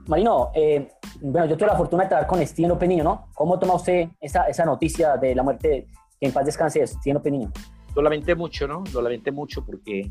[0.09, 0.89] Marino, eh,
[1.21, 3.29] bueno, yo tuve la fortuna de estar con Steven López ¿no?
[3.35, 5.87] ¿Cómo toma usted esa, esa noticia de la muerte,
[6.19, 7.53] que en paz descanse, Steven López Niño?
[7.95, 8.83] Lo lamenté mucho, ¿no?
[8.93, 10.11] Lo lamenté mucho porque,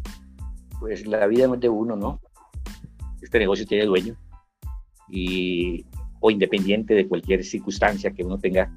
[0.79, 2.21] pues, la vida no es de uno, ¿no?
[3.21, 4.15] Este negocio tiene dueño
[5.09, 5.85] y,
[6.19, 8.71] o independiente de cualquier circunstancia que uno tenga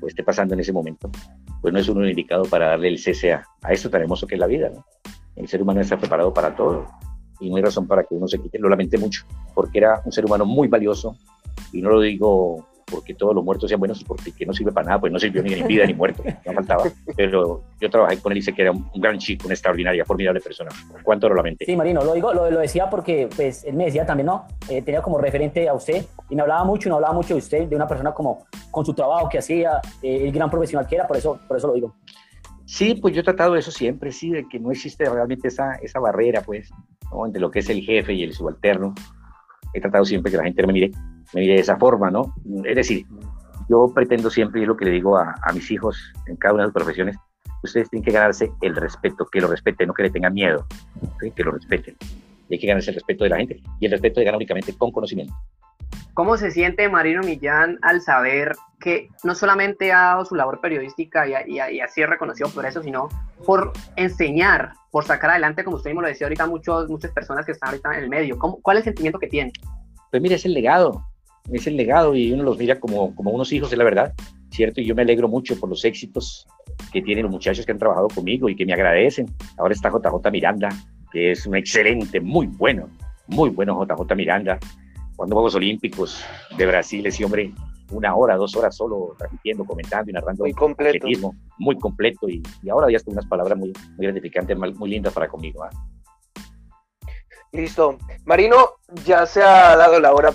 [0.00, 1.10] o esté pasando en ese momento,
[1.60, 4.34] pues no es uno indicado para darle el cese a, a esto tan hermoso que
[4.34, 4.84] es la vida, ¿no?
[5.36, 6.86] El ser humano está preparado para todo
[7.40, 8.58] y no hay razón para que uno se quite.
[8.58, 9.24] Lo lamenté mucho,
[9.54, 11.16] porque era un ser humano muy valioso
[11.72, 14.86] y no lo digo porque todos los muertos sean buenos, porque que no sirve para
[14.86, 16.84] nada, pues no sirvió ni en vida ni muerto, no faltaba.
[17.16, 20.40] Pero yo trabajé con él y sé que era un, gran chico, una extraordinaria, formidable
[20.40, 20.70] persona.
[21.02, 21.64] ¿Cuánto lo lamenté?
[21.64, 24.46] Sí, Marino, lo digo, lo, lo decía porque pues, él me decía también, ¿no?
[24.68, 27.68] Eh, tenía como referente a usted y me hablaba mucho, no hablaba mucho de usted,
[27.68, 31.08] de una persona como con su trabajo que hacía, eh, el gran profesional que era,
[31.08, 31.94] por eso, por eso lo digo.
[32.66, 36.00] Sí, pues yo he tratado eso siempre, sí, de que no existe realmente esa, esa
[36.00, 36.68] barrera, pues,
[37.24, 38.92] entre lo que es el jefe y el subalterno.
[39.72, 40.90] He tratado siempre que la gente me mire,
[41.32, 42.34] me mire de esa forma, ¿no?
[42.64, 43.06] Es decir,
[43.68, 46.64] yo pretendo siempre, y es lo que le digo a, mis hijos en cada una
[46.64, 47.16] de sus profesiones,
[47.62, 50.66] ustedes tienen que ganarse el respeto, que lo respeten, no que le tengan miedo,
[51.34, 51.96] que lo respeten.
[52.48, 54.72] Y hay que ganarse el respeto de la gente, y el respeto se gana únicamente
[54.76, 55.34] con conocimiento.
[56.14, 61.26] ¿Cómo se siente Marino Millán al saber que no solamente ha dado su labor periodística
[61.26, 63.08] y, así es reconocido por eso, sino
[63.44, 67.52] por enseñar, por sacar adelante, como usted mismo lo decía ahorita, muchos, muchas personas que
[67.52, 68.38] están ahorita en el medio?
[68.38, 69.52] ¿Cuál es el sentimiento que tiene?
[70.10, 71.04] Pues mira, es el legado,
[71.52, 74.14] es el legado y uno los mira como, como unos hijos, es la verdad,
[74.50, 74.80] ¿cierto?
[74.80, 76.46] Y yo me alegro mucho por los éxitos
[76.92, 79.26] que tienen los muchachos que han trabajado conmigo y que me agradecen.
[79.58, 80.70] Ahora está JJ Miranda,
[81.16, 82.90] que es un excelente, muy bueno,
[83.26, 84.58] muy bueno JJ Miranda
[85.16, 86.22] cuando Juegos Olímpicos
[86.58, 87.54] de Brasil, ese hombre,
[87.90, 90.44] una hora, dos horas solo transmitiendo, comentando y narrando.
[90.44, 91.06] Muy completo.
[91.56, 92.28] Muy completo.
[92.28, 95.64] Y, ahora ya están unas palabras muy, muy gratificantes, muy lindas para conmigo.
[95.64, 95.70] ¿ah?
[97.50, 97.96] Listo.
[98.26, 98.72] Marino,
[99.06, 100.34] ya se ha dado la hora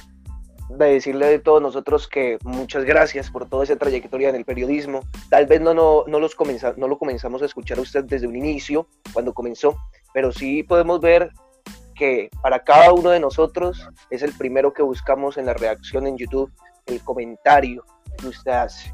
[0.77, 5.01] de decirle de todos nosotros que muchas gracias por toda esa trayectoria en el periodismo.
[5.29, 8.27] Tal vez no, no, no, los comenzamos no lo comenzamos a escuchar a usted desde
[8.27, 9.77] un inicio, cuando comenzó,
[10.13, 11.31] pero sí podemos ver
[11.95, 16.17] que para cada uno de nosotros es el primero que buscamos en la reacción en
[16.17, 16.51] YouTube,
[16.85, 17.85] el comentario
[18.17, 18.93] que usted hace.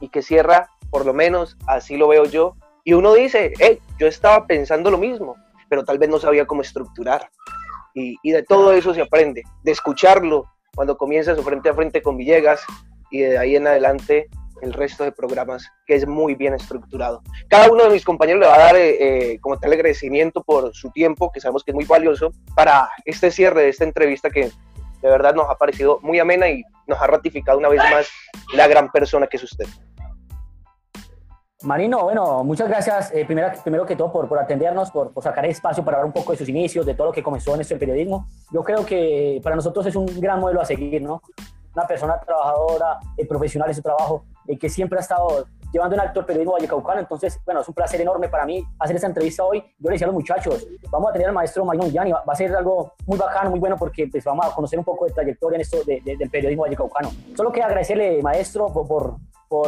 [0.00, 2.56] Y que cierra, por lo menos así lo veo yo.
[2.84, 5.36] Y uno dice, hey, yo estaba pensando lo mismo,
[5.68, 7.28] pero tal vez no sabía cómo estructurar.
[7.94, 10.46] Y, y de todo eso se aprende, de escucharlo
[10.76, 12.60] cuando comienza su frente a frente con Villegas
[13.10, 14.28] y de ahí en adelante
[14.62, 17.22] el resto de programas, que es muy bien estructurado.
[17.48, 20.74] Cada uno de mis compañeros le va a dar eh, eh, como tal agradecimiento por
[20.74, 24.44] su tiempo, que sabemos que es muy valioso, para este cierre de esta entrevista que
[25.02, 28.08] de verdad nos ha parecido muy amena y nos ha ratificado una vez más
[28.54, 29.66] la gran persona que es usted.
[31.66, 35.44] Marino, bueno, muchas gracias, eh, primero, primero que todo, por, por atendernos, por, por, sacar
[35.46, 37.74] espacio para hablar un poco de sus inicios, de todo lo que comenzó en esto
[37.74, 38.28] del periodismo.
[38.52, 41.20] Yo creo que para nosotros es un gran modelo a seguir, ¿no?
[41.74, 44.26] Una persona trabajadora, profesional en su trabajo,
[44.60, 47.00] que siempre ha estado llevando un alto el periodismo vallecaucano.
[47.00, 49.58] Entonces, bueno, es un placer enorme para mí hacer esta entrevista hoy.
[49.58, 52.36] Yo le decía a los muchachos, vamos a tener al maestro Marino Gianni, va, a
[52.36, 55.56] ser algo muy bacano, muy bueno, porque pues, vamos a conocer un poco de trayectoria
[55.56, 57.10] en esto del periodismo vallecaucano.
[57.36, 59.16] Solo quiero agradecerle, maestro, por, por,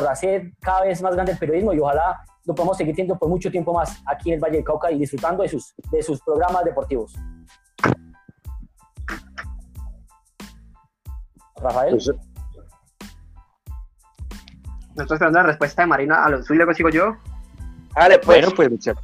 [0.09, 3.51] hacer cada vez más grande el periodismo y ojalá lo podamos seguir teniendo por mucho
[3.51, 6.65] tiempo más aquí en el Valle del Cauca y disfrutando de sus, de sus programas
[6.65, 7.15] deportivos.
[11.57, 11.91] Rafael.
[11.93, 12.11] Pues,
[14.95, 17.17] no estoy esperando la respuesta de Marina a lo suyo, lo consigo yo.
[17.95, 18.27] Vale, pues.
[18.27, 18.95] Bueno, pues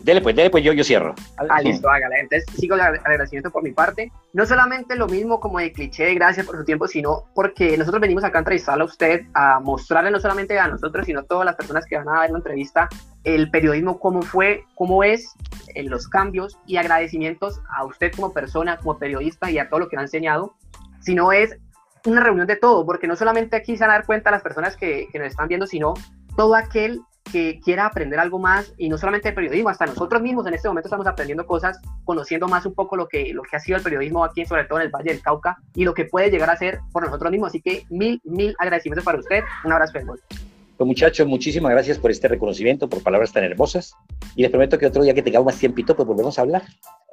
[0.00, 1.14] Dele pues, dele pues, yo, yo cierro.
[1.36, 2.18] Ah, listo, hágala.
[2.18, 4.10] Entonces sigo el agradecimiento por mi parte.
[4.32, 8.24] No solamente lo mismo como de cliché, gracias por su tiempo, sino porque nosotros venimos
[8.24, 11.56] acá a entrevistarle a usted, a mostrarle no solamente a nosotros, sino a todas las
[11.56, 12.88] personas que van a ver la entrevista,
[13.24, 15.32] el periodismo, cómo fue, cómo es,
[15.74, 19.88] en los cambios y agradecimientos a usted como persona, como periodista y a todo lo
[19.88, 20.54] que le ha enseñado,
[21.00, 21.56] sino es
[22.04, 24.76] una reunión de todo, porque no solamente aquí se van a dar cuenta las personas
[24.76, 25.94] que, que nos están viendo, sino
[26.36, 27.00] todo aquel
[27.30, 30.68] que quiera aprender algo más y no solamente el periodismo, hasta nosotros mismos en este
[30.68, 33.82] momento estamos aprendiendo cosas, conociendo más un poco lo que, lo que ha sido el
[33.82, 36.56] periodismo aquí, sobre todo en el Valle del Cauca y lo que puede llegar a
[36.56, 37.48] ser por nosotros mismos.
[37.48, 39.42] Así que mil, mil agradecimientos para usted.
[39.64, 40.20] Un abrazo, gol.
[40.76, 43.94] Pues muchachos, muchísimas gracias por este reconocimiento, por palabras tan hermosas.
[44.34, 46.62] Y les prometo que otro día que tengamos más tiempito, pues volvemos a hablar.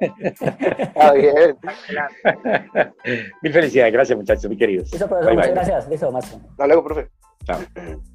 [0.00, 1.56] Está bien.
[3.42, 4.92] Mil felicidades, gracias muchachos, muy queridos.
[4.92, 5.88] Eso, profesor, muchas gracias.
[5.90, 6.16] Eso.
[6.16, 7.10] Hasta luego, profe.
[7.44, 7.60] Chao.